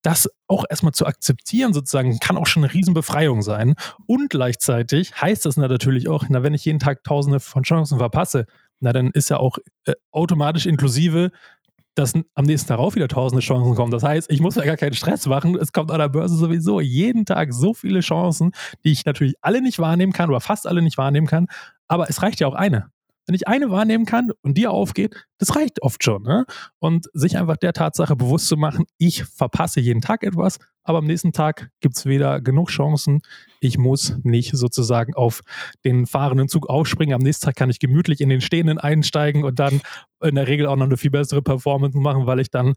Das 0.02 0.30
auch 0.46 0.64
erstmal 0.70 0.92
zu 0.92 1.04
akzeptieren, 1.04 1.72
sozusagen, 1.72 2.18
kann 2.20 2.36
auch 2.36 2.46
schon 2.46 2.62
eine 2.62 2.72
Riesenbefreiung 2.72 3.42
sein. 3.42 3.74
Und 4.06 4.30
gleichzeitig 4.30 5.20
heißt 5.20 5.44
das 5.44 5.56
natürlich 5.56 6.08
auch, 6.08 6.24
na, 6.28 6.44
wenn 6.44 6.54
ich 6.54 6.64
jeden 6.64 6.78
Tag 6.78 7.02
Tausende 7.02 7.40
von 7.40 7.64
Chancen 7.64 7.98
verpasse, 7.98 8.46
na, 8.78 8.92
dann 8.92 9.10
ist 9.10 9.30
ja 9.30 9.38
auch 9.38 9.58
äh, 9.86 9.94
automatisch 10.12 10.66
inklusive 10.66 11.32
dass 11.96 12.12
am 12.34 12.44
nächsten 12.44 12.68
Tag 12.68 12.78
auch 12.78 12.94
wieder 12.94 13.08
tausende 13.08 13.42
Chancen 13.42 13.74
kommen. 13.74 13.90
Das 13.90 14.02
heißt, 14.02 14.30
ich 14.30 14.40
muss 14.40 14.54
mir 14.54 14.64
gar 14.64 14.76
keinen 14.76 14.94
Stress 14.94 15.26
machen. 15.26 15.56
Es 15.56 15.72
kommt 15.72 15.90
an 15.90 15.98
der 15.98 16.08
Börse 16.08 16.36
sowieso 16.36 16.80
jeden 16.80 17.24
Tag 17.24 17.52
so 17.52 17.74
viele 17.74 18.00
Chancen, 18.00 18.52
die 18.84 18.92
ich 18.92 19.04
natürlich 19.04 19.34
alle 19.40 19.62
nicht 19.62 19.78
wahrnehmen 19.78 20.12
kann 20.12 20.28
oder 20.28 20.40
fast 20.40 20.66
alle 20.66 20.82
nicht 20.82 20.98
wahrnehmen 20.98 21.26
kann. 21.26 21.46
Aber 21.88 22.08
es 22.08 22.22
reicht 22.22 22.40
ja 22.40 22.46
auch 22.46 22.54
eine. 22.54 22.90
Wenn 23.26 23.34
ich 23.34 23.48
eine 23.48 23.70
wahrnehmen 23.70 24.04
kann 24.04 24.30
und 24.42 24.56
die 24.56 24.68
aufgeht, 24.68 25.26
das 25.38 25.56
reicht 25.56 25.82
oft 25.82 26.04
schon. 26.04 26.22
Ne? 26.22 26.44
Und 26.78 27.06
sich 27.12 27.36
einfach 27.38 27.56
der 27.56 27.72
Tatsache 27.72 28.14
bewusst 28.14 28.46
zu 28.46 28.56
machen, 28.56 28.84
ich 28.98 29.24
verpasse 29.24 29.80
jeden 29.80 30.00
Tag 30.00 30.22
etwas, 30.22 30.58
aber 30.84 30.98
am 30.98 31.06
nächsten 31.06 31.32
Tag 31.32 31.70
gibt 31.80 31.96
es 31.96 32.06
wieder 32.06 32.40
genug 32.40 32.70
Chancen. 32.70 33.20
Ich 33.58 33.78
muss 33.78 34.16
nicht 34.22 34.56
sozusagen 34.56 35.14
auf 35.14 35.40
den 35.84 36.06
fahrenden 36.06 36.48
Zug 36.48 36.68
aufspringen. 36.68 37.16
Am 37.16 37.22
nächsten 37.22 37.46
Tag 37.46 37.56
kann 37.56 37.70
ich 37.70 37.80
gemütlich 37.80 38.20
in 38.20 38.28
den 38.28 38.40
stehenden 38.40 38.78
einsteigen 38.78 39.42
und 39.42 39.58
dann 39.58 39.80
in 40.22 40.34
der 40.34 40.48
Regel 40.48 40.66
auch 40.66 40.76
noch 40.76 40.86
eine 40.86 40.96
viel 40.96 41.10
bessere 41.10 41.42
Performance 41.42 41.96
machen, 41.98 42.26
weil 42.26 42.40
ich 42.40 42.50
dann 42.50 42.74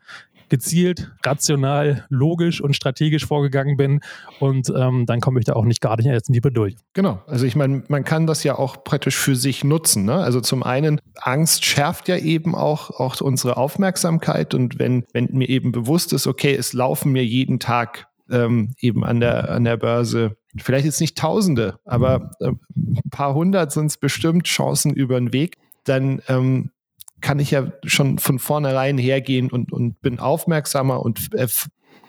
gezielt, 0.49 1.11
rational, 1.23 2.05
logisch 2.09 2.59
und 2.59 2.75
strategisch 2.75 3.25
vorgegangen 3.25 3.77
bin. 3.77 4.01
Und 4.39 4.71
ähm, 4.75 5.05
dann 5.05 5.21
komme 5.21 5.39
ich 5.39 5.45
da 5.45 5.53
auch 5.53 5.63
nicht 5.63 5.79
gar 5.79 5.95
nicht 5.95 6.07
erst 6.07 6.29
in 6.29 6.33
die 6.33 6.41
Beduld. 6.41 6.75
Genau. 6.93 7.21
Also 7.27 7.45
ich 7.45 7.55
meine, 7.55 7.83
man 7.87 8.03
kann 8.03 8.27
das 8.27 8.43
ja 8.43 8.57
auch 8.57 8.83
praktisch 8.83 9.15
für 9.15 9.35
sich 9.35 9.63
nutzen. 9.63 10.05
Ne? 10.05 10.15
Also 10.15 10.41
zum 10.41 10.63
einen, 10.63 10.99
Angst 11.15 11.65
schärft 11.65 12.07
ja 12.07 12.17
eben 12.17 12.55
auch, 12.55 12.89
auch 12.89 13.21
unsere 13.21 13.57
Aufmerksamkeit. 13.57 14.53
Und 14.53 14.79
wenn, 14.79 15.05
wenn 15.13 15.29
mir 15.31 15.47
eben 15.47 15.71
bewusst 15.71 16.13
ist, 16.13 16.27
okay, 16.27 16.55
es 16.55 16.73
laufen 16.73 17.11
mir 17.11 17.23
jeden 17.23 17.59
Tag 17.59 18.07
ähm, 18.31 18.73
eben 18.79 19.03
an 19.03 19.19
der, 19.19 19.51
an 19.51 19.63
der 19.63 19.77
Börse 19.77 20.35
vielleicht 20.57 20.85
jetzt 20.85 21.01
nicht 21.01 21.17
Tausende, 21.17 21.79
aber 21.85 22.31
äh, 22.39 22.47
ein 22.75 23.09
paar 23.11 23.33
hundert 23.33 23.71
sind 23.71 23.87
es 23.87 23.97
bestimmt 23.97 24.47
Chancen 24.47 24.93
über 24.93 25.19
den 25.19 25.31
Weg, 25.31 25.57
dann 25.83 26.21
ähm, 26.27 26.71
kann 27.21 27.39
ich 27.39 27.51
ja 27.51 27.71
schon 27.83 28.19
von 28.19 28.39
vornherein 28.39 28.97
hergehen 28.97 29.49
und, 29.49 29.71
und 29.71 30.01
bin 30.01 30.19
aufmerksamer 30.19 31.01
und 31.01 31.33
äh, 31.33 31.47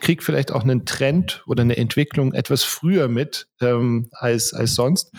krieg 0.01 0.23
vielleicht 0.23 0.51
auch 0.51 0.63
einen 0.63 0.87
Trend 0.87 1.43
oder 1.47 1.63
eine 1.63 1.77
Entwicklung 1.77 2.33
etwas 2.33 2.63
früher 2.63 3.09
mit 3.09 3.49
ähm, 3.61 4.09
als, 4.13 4.53
als 4.53 4.75
sonst. 4.75 5.13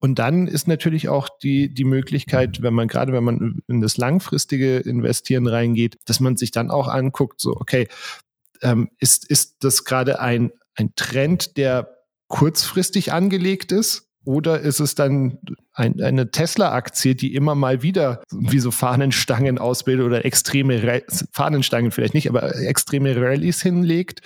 Und 0.00 0.18
dann 0.18 0.48
ist 0.48 0.66
natürlich 0.66 1.08
auch 1.08 1.28
die, 1.42 1.72
die 1.72 1.84
Möglichkeit, 1.84 2.62
wenn 2.62 2.74
man 2.74 2.88
gerade, 2.88 3.12
wenn 3.12 3.24
man 3.24 3.60
in 3.68 3.80
das 3.80 3.96
langfristige 3.96 4.78
Investieren 4.78 5.46
reingeht, 5.46 5.98
dass 6.06 6.20
man 6.20 6.36
sich 6.36 6.50
dann 6.50 6.70
auch 6.70 6.88
anguckt, 6.88 7.40
so, 7.40 7.52
okay, 7.52 7.86
ähm, 8.62 8.88
ist, 8.98 9.30
ist 9.30 9.56
das 9.60 9.84
gerade 9.84 10.20
ein, 10.20 10.50
ein 10.74 10.92
Trend, 10.96 11.56
der 11.56 11.94
kurzfristig 12.28 13.12
angelegt 13.12 13.72
ist? 13.72 14.08
Oder 14.24 14.60
ist 14.60 14.80
es 14.80 14.94
dann 14.94 15.38
ein, 15.74 16.00
eine 16.00 16.30
Tesla-Aktie, 16.30 17.14
die 17.14 17.34
immer 17.34 17.54
mal 17.54 17.82
wieder 17.82 18.22
wie 18.30 18.60
so 18.60 18.70
Fahnenstangen 18.70 19.58
ausbildet 19.58 20.06
oder 20.06 20.24
extreme 20.24 20.82
Ra 20.82 21.00
Fahnenstangen 21.32 21.90
vielleicht 21.90 22.14
nicht, 22.14 22.28
aber 22.28 22.54
extreme 22.56 23.16
Rallyes 23.16 23.60
hinlegt? 23.60 24.22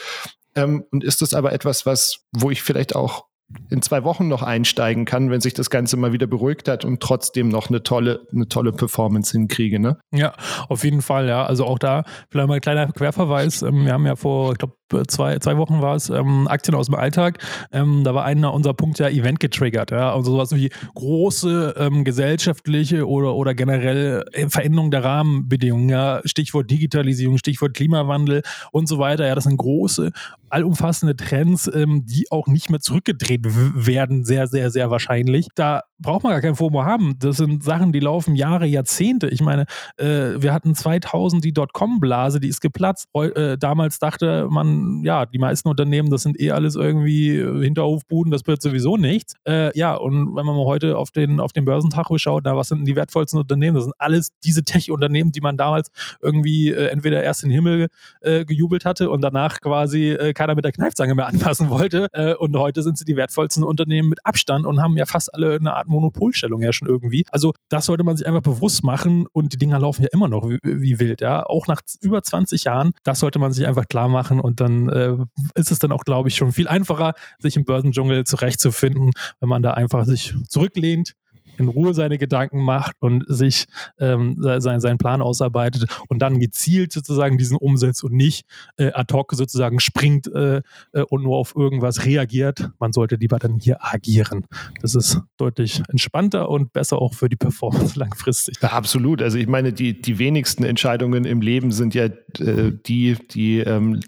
Ähm, 0.54 0.84
und 0.90 1.04
ist 1.04 1.22
das 1.22 1.34
aber 1.34 1.52
etwas, 1.52 1.86
was, 1.86 2.20
wo 2.32 2.50
ich 2.50 2.62
vielleicht 2.62 2.94
auch 2.94 3.27
in 3.70 3.80
zwei 3.80 4.04
Wochen 4.04 4.28
noch 4.28 4.42
einsteigen 4.42 5.04
kann, 5.04 5.30
wenn 5.30 5.40
sich 5.40 5.54
das 5.54 5.70
Ganze 5.70 5.96
mal 5.96 6.12
wieder 6.12 6.26
beruhigt 6.26 6.68
hat 6.68 6.84
und 6.84 7.00
trotzdem 7.00 7.48
noch 7.48 7.68
eine 7.68 7.82
tolle, 7.82 8.26
eine 8.32 8.48
tolle 8.48 8.72
Performance 8.72 9.32
hinkriege. 9.32 9.80
Ne? 9.80 9.98
Ja, 10.12 10.34
auf 10.68 10.84
jeden 10.84 11.00
Fall, 11.00 11.28
ja. 11.28 11.46
Also 11.46 11.64
auch 11.64 11.78
da 11.78 12.04
vielleicht 12.30 12.48
mal 12.48 12.54
ein 12.56 12.60
kleiner 12.60 12.92
Querverweis. 12.92 13.62
Ähm, 13.62 13.86
wir 13.86 13.92
haben 13.92 14.06
ja 14.06 14.16
vor, 14.16 14.52
ich 14.52 14.58
glaube, 14.58 14.74
zwei, 15.06 15.38
zwei 15.38 15.56
Wochen 15.56 15.80
war 15.80 15.96
es, 15.96 16.10
ähm, 16.10 16.46
Aktien 16.48 16.74
aus 16.74 16.86
dem 16.86 16.94
Alltag. 16.94 17.38
Ähm, 17.72 18.04
da 18.04 18.14
war 18.14 18.24
einer 18.24 18.52
unser 18.52 18.74
Punkt 18.74 18.98
ja 18.98 19.08
Event 19.08 19.40
getriggert. 19.40 19.90
Ja? 19.90 20.12
Also 20.12 20.32
sowas 20.32 20.54
wie 20.54 20.70
große 20.94 21.74
ähm, 21.78 22.04
gesellschaftliche 22.04 23.08
oder, 23.08 23.34
oder 23.34 23.54
generell 23.54 24.24
äh, 24.32 24.48
Veränderung 24.48 24.90
der 24.90 25.04
Rahmenbedingungen. 25.04 25.88
Ja? 25.88 26.20
Stichwort 26.24 26.70
Digitalisierung, 26.70 27.38
Stichwort 27.38 27.74
Klimawandel 27.74 28.42
und 28.72 28.88
so 28.88 28.98
weiter. 28.98 29.26
Ja, 29.26 29.34
das 29.34 29.44
sind 29.44 29.56
große, 29.56 30.12
allumfassende 30.50 31.16
Trends, 31.16 31.70
ähm, 31.72 32.04
die 32.04 32.26
auch 32.30 32.46
nicht 32.46 32.70
mehr 32.70 32.80
zurückgedreht 32.80 33.37
werden, 33.44 34.24
sehr, 34.24 34.46
sehr, 34.46 34.70
sehr 34.70 34.90
wahrscheinlich. 34.90 35.48
Da 35.54 35.82
braucht 36.00 36.22
man 36.22 36.32
gar 36.32 36.40
kein 36.40 36.54
FOMO 36.54 36.84
haben. 36.84 37.16
Das 37.18 37.36
sind 37.36 37.64
Sachen, 37.64 37.92
die 37.92 38.00
laufen 38.00 38.36
Jahre, 38.36 38.66
Jahrzehnte. 38.66 39.28
Ich 39.28 39.40
meine, 39.40 39.64
äh, 39.96 40.40
wir 40.40 40.52
hatten 40.52 40.74
2000 40.74 41.44
die 41.44 41.52
Dotcom-Blase, 41.52 42.40
die 42.40 42.48
ist 42.48 42.60
geplatzt. 42.60 43.08
Äh, 43.14 43.58
damals 43.58 43.98
dachte 43.98 44.46
man, 44.48 45.02
ja, 45.02 45.26
die 45.26 45.38
meisten 45.38 45.68
Unternehmen, 45.68 46.10
das 46.10 46.22
sind 46.22 46.40
eh 46.40 46.52
alles 46.52 46.76
irgendwie 46.76 47.38
Hinterhofbuden, 47.38 48.30
das 48.30 48.46
wird 48.46 48.62
sowieso 48.62 48.96
nichts. 48.96 49.34
Äh, 49.46 49.76
ja, 49.76 49.94
und 49.94 50.36
wenn 50.36 50.46
man 50.46 50.56
mal 50.56 50.66
heute 50.66 50.96
auf 50.96 51.10
den, 51.10 51.40
auf 51.40 51.52
den 51.52 51.64
Börsentacho 51.64 52.16
schaut, 52.18 52.44
na, 52.44 52.56
was 52.56 52.68
sind 52.68 52.78
denn 52.78 52.86
die 52.86 52.96
wertvollsten 52.96 53.40
Unternehmen? 53.40 53.74
Das 53.74 53.84
sind 53.84 53.94
alles 53.98 54.30
diese 54.44 54.62
Tech-Unternehmen, 54.62 55.32
die 55.32 55.40
man 55.40 55.56
damals 55.56 55.90
irgendwie 56.22 56.70
äh, 56.70 56.88
entweder 56.88 57.22
erst 57.22 57.42
in 57.42 57.50
den 57.50 57.56
Himmel 57.56 57.88
äh, 58.20 58.44
gejubelt 58.44 58.84
hatte 58.84 59.10
und 59.10 59.20
danach 59.20 59.60
quasi 59.60 60.10
äh, 60.10 60.32
keiner 60.32 60.54
mit 60.54 60.64
der 60.64 60.72
Kneifzange 60.72 61.14
mehr 61.14 61.26
anfassen 61.28 61.70
wollte. 61.70 62.08
und 62.38 62.56
heute 62.56 62.82
sind 62.82 62.98
sie 62.98 63.04
die 63.04 63.16
wertvollsten 63.16 63.62
Unternehmen 63.62 64.08
mit 64.08 64.24
Abstand 64.24 64.66
und 64.66 64.80
haben 64.80 64.96
ja 64.96 65.06
fast 65.06 65.32
alle 65.34 65.56
eine 65.56 65.74
Art 65.74 65.87
Monopolstellung 65.88 66.62
ja 66.62 66.72
schon 66.72 66.88
irgendwie. 66.88 67.24
Also 67.30 67.52
das 67.68 67.86
sollte 67.86 68.04
man 68.04 68.16
sich 68.16 68.26
einfach 68.26 68.42
bewusst 68.42 68.84
machen 68.84 69.26
und 69.32 69.52
die 69.52 69.58
Dinger 69.58 69.78
laufen 69.78 70.02
ja 70.02 70.08
immer 70.12 70.28
noch 70.28 70.48
wie, 70.48 70.58
wie 70.62 70.98
wild, 71.00 71.20
ja. 71.20 71.44
Auch 71.44 71.66
nach 71.66 71.80
über 72.00 72.22
20 72.22 72.64
Jahren, 72.64 72.92
das 73.04 73.20
sollte 73.20 73.38
man 73.38 73.52
sich 73.52 73.66
einfach 73.66 73.86
klar 73.88 74.08
machen 74.08 74.40
und 74.40 74.60
dann 74.60 74.88
äh, 74.88 75.16
ist 75.54 75.70
es 75.70 75.78
dann 75.78 75.92
auch, 75.92 76.04
glaube 76.04 76.28
ich, 76.28 76.36
schon 76.36 76.52
viel 76.52 76.68
einfacher, 76.68 77.14
sich 77.38 77.56
im 77.56 77.64
Börsendschungel 77.64 78.24
zurechtzufinden, 78.24 79.12
wenn 79.40 79.48
man 79.48 79.62
da 79.62 79.72
einfach 79.72 80.04
sich 80.04 80.34
zurücklehnt, 80.48 81.14
in 81.58 81.68
Ruhe 81.68 81.94
seine 81.94 82.18
Gedanken 82.18 82.62
macht 82.62 82.96
und 83.00 83.24
sich 83.28 83.66
ähm, 83.98 84.36
sein, 84.38 84.80
seinen 84.80 84.98
Plan 84.98 85.20
ausarbeitet 85.20 85.86
und 86.08 86.20
dann 86.20 86.38
gezielt 86.38 86.92
sozusagen 86.92 87.38
diesen 87.38 87.56
umsetzt 87.56 88.04
und 88.04 88.12
nicht 88.12 88.46
äh, 88.76 88.92
ad 88.92 89.12
hoc 89.12 89.32
sozusagen 89.34 89.80
springt 89.80 90.26
äh, 90.32 90.62
äh, 90.92 91.02
und 91.02 91.22
nur 91.22 91.36
auf 91.36 91.54
irgendwas 91.56 92.04
reagiert. 92.04 92.70
Man 92.78 92.92
sollte 92.92 93.16
lieber 93.16 93.38
dann 93.38 93.58
hier 93.58 93.78
agieren. 93.80 94.46
Das 94.80 94.94
ist 94.94 95.20
deutlich 95.36 95.82
entspannter 95.88 96.48
und 96.48 96.72
besser 96.72 97.00
auch 97.00 97.14
für 97.14 97.28
die 97.28 97.36
Performance 97.36 97.98
langfristig. 97.98 98.56
Ja, 98.62 98.70
absolut. 98.70 99.22
Also 99.22 99.38
ich 99.38 99.46
meine, 99.46 99.72
die, 99.72 100.00
die 100.00 100.18
wenigsten 100.18 100.64
Entscheidungen 100.64 101.24
im 101.24 101.40
Leben 101.40 101.72
sind 101.72 101.94
ja 101.94 102.04
äh, 102.04 102.72
die, 102.86 103.16
die 103.30 103.58
ähm, 103.58 104.00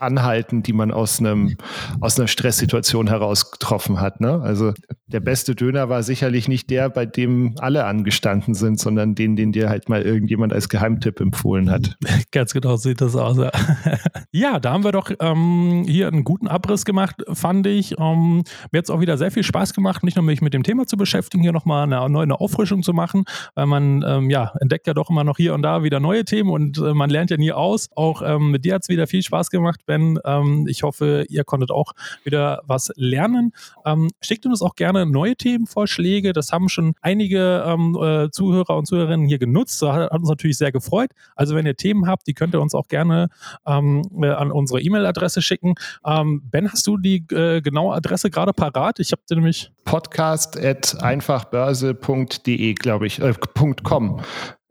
anhalten, 0.00 0.62
die 0.62 0.72
man 0.72 0.90
aus 0.90 1.20
einem 1.20 1.56
aus 2.00 2.18
einer 2.18 2.28
Stresssituation 2.28 3.08
heraus 3.08 3.50
getroffen 3.50 4.00
hat. 4.00 4.20
Ne? 4.20 4.40
Also 4.42 4.72
der 5.06 5.20
beste 5.20 5.54
Döner 5.54 5.88
war 5.88 6.02
sicherlich 6.02 6.48
nicht 6.48 6.70
der, 6.70 6.88
bei 6.88 7.06
dem 7.06 7.54
alle 7.58 7.84
angestanden 7.84 8.54
sind, 8.54 8.78
sondern 8.80 9.14
den, 9.14 9.36
den 9.36 9.52
dir 9.52 9.68
halt 9.68 9.88
mal 9.88 10.02
irgendjemand 10.02 10.52
als 10.52 10.68
Geheimtipp 10.68 11.20
empfohlen 11.20 11.70
hat. 11.70 11.96
Ganz 12.32 12.52
genau 12.52 12.76
sieht 12.76 13.00
das 13.00 13.16
aus. 13.16 13.36
Ja, 13.36 13.50
ja 14.32 14.60
da 14.60 14.72
haben 14.72 14.84
wir 14.84 14.92
doch 14.92 15.10
ähm, 15.20 15.84
hier 15.86 16.08
einen 16.08 16.24
guten 16.24 16.48
Abriss 16.48 16.84
gemacht, 16.84 17.22
fand 17.32 17.66
ich. 17.66 17.98
Ähm, 17.98 18.44
mir 18.70 18.78
hat 18.78 18.84
es 18.84 18.90
auch 18.90 19.00
wieder 19.00 19.18
sehr 19.18 19.30
viel 19.30 19.42
Spaß 19.42 19.74
gemacht, 19.74 20.02
nicht 20.04 20.16
nur 20.16 20.24
mich 20.24 20.42
mit 20.42 20.54
dem 20.54 20.62
Thema 20.62 20.86
zu 20.86 20.96
beschäftigen, 20.96 21.42
hier 21.42 21.52
nochmal 21.52 21.92
eine 21.92 22.08
neue 22.08 22.30
Auffrischung 22.30 22.82
zu 22.82 22.92
machen, 22.92 23.24
weil 23.54 23.66
man 23.66 24.04
ähm, 24.06 24.30
ja 24.30 24.52
entdeckt 24.60 24.86
ja 24.86 24.94
doch 24.94 25.10
immer 25.10 25.24
noch 25.24 25.36
hier 25.36 25.54
und 25.54 25.62
da 25.62 25.82
wieder 25.82 26.00
neue 26.00 26.24
Themen 26.24 26.50
und 26.50 26.78
äh, 26.78 26.94
man 26.94 27.10
lernt 27.10 27.30
ja 27.30 27.36
nie 27.36 27.52
aus. 27.52 27.88
Auch 27.96 28.22
ähm, 28.22 28.50
mit 28.50 28.64
dir 28.64 28.74
hat 28.74 28.82
es 28.82 28.88
wieder 28.88 29.06
viel 29.06 29.22
Spaß 29.22 29.50
gemacht 29.50 29.80
Ben. 29.90 30.20
Ähm, 30.24 30.66
ich 30.68 30.84
hoffe, 30.84 31.26
ihr 31.28 31.42
konntet 31.42 31.72
auch 31.72 31.94
wieder 32.22 32.62
was 32.64 32.92
lernen. 32.94 33.50
Ähm, 33.84 34.08
schickt 34.20 34.46
uns 34.46 34.62
auch 34.62 34.76
gerne 34.76 35.04
neue 35.04 35.34
Themenvorschläge. 35.34 36.32
Das 36.32 36.52
haben 36.52 36.68
schon 36.68 36.92
einige 37.00 37.64
ähm, 37.66 37.98
äh, 38.00 38.30
Zuhörer 38.30 38.76
und 38.76 38.86
Zuhörerinnen 38.86 39.26
hier 39.26 39.40
genutzt. 39.40 39.82
Das 39.82 39.90
hat 39.90 40.12
uns 40.12 40.28
natürlich 40.28 40.58
sehr 40.58 40.70
gefreut. 40.70 41.10
Also 41.34 41.56
wenn 41.56 41.66
ihr 41.66 41.74
Themen 41.74 42.06
habt, 42.06 42.28
die 42.28 42.34
könnt 42.34 42.54
ihr 42.54 42.60
uns 42.60 42.72
auch 42.72 42.86
gerne 42.86 43.30
ähm, 43.66 44.02
äh, 44.22 44.28
an 44.28 44.52
unsere 44.52 44.80
E-Mail-Adresse 44.80 45.42
schicken. 45.42 45.74
Ähm, 46.06 46.42
ben, 46.48 46.70
hast 46.70 46.86
du 46.86 46.96
die 46.96 47.26
äh, 47.32 47.60
genaue 47.60 47.92
Adresse 47.92 48.30
gerade 48.30 48.52
parat? 48.52 49.00
Ich 49.00 49.10
habe 49.10 49.22
nämlich 49.28 49.72
podcast 49.84 50.56
at 50.56 51.02
einfachbörse.de, 51.02 52.74
glaube 52.74 53.08
ich, 53.08 53.20
äh, 53.20 53.34
.com. 53.82 54.20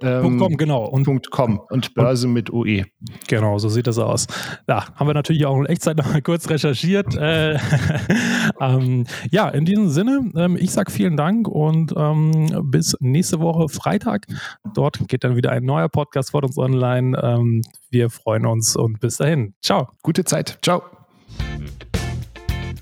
Ähm, 0.01 0.39
.com, 0.39 0.57
genau. 0.57 0.85
Und 0.85 1.29
.com 1.31 1.59
und 1.69 1.93
Börse 1.93 2.27
und, 2.27 2.33
mit 2.33 2.51
UE. 2.51 2.85
Genau, 3.27 3.57
so 3.57 3.69
sieht 3.69 3.87
das 3.87 3.97
aus. 3.97 4.27
Ja, 4.67 4.85
haben 4.95 5.07
wir 5.07 5.13
natürlich 5.13 5.45
auch 5.45 5.57
in 5.57 5.65
Echtzeit 5.65 5.97
noch 5.97 6.11
mal 6.11 6.21
kurz 6.21 6.49
recherchiert. 6.49 7.15
äh, 7.15 7.57
ähm, 8.61 9.05
ja, 9.31 9.49
in 9.49 9.65
diesem 9.65 9.89
Sinne, 9.89 10.31
ähm, 10.35 10.57
ich 10.59 10.71
sage 10.71 10.91
vielen 10.91 11.17
Dank 11.17 11.47
und 11.47 11.93
ähm, 11.97 12.69
bis 12.71 12.95
nächste 12.99 13.39
Woche 13.39 13.69
Freitag. 13.69 14.27
Dort 14.73 15.07
geht 15.07 15.23
dann 15.23 15.35
wieder 15.35 15.51
ein 15.51 15.65
neuer 15.65 15.89
Podcast 15.89 16.31
vor 16.31 16.43
uns 16.43 16.57
online. 16.57 17.19
Ähm, 17.21 17.61
wir 17.89 18.09
freuen 18.09 18.45
uns 18.45 18.75
und 18.75 18.99
bis 18.99 19.17
dahin. 19.17 19.53
Ciao. 19.61 19.89
Gute 20.01 20.23
Zeit. 20.23 20.59
Ciao. 20.61 20.83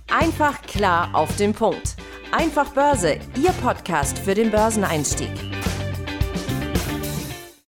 Einfach 0.10 0.62
klar 0.64 1.10
auf 1.14 1.36
den 1.38 1.54
Punkt. 1.54 1.96
Einfach 2.32 2.70
Börse, 2.74 3.20
Ihr 3.42 3.52
Podcast 3.62 4.20
für 4.20 4.34
den 4.34 4.52
Börseneinstieg. 4.52 5.57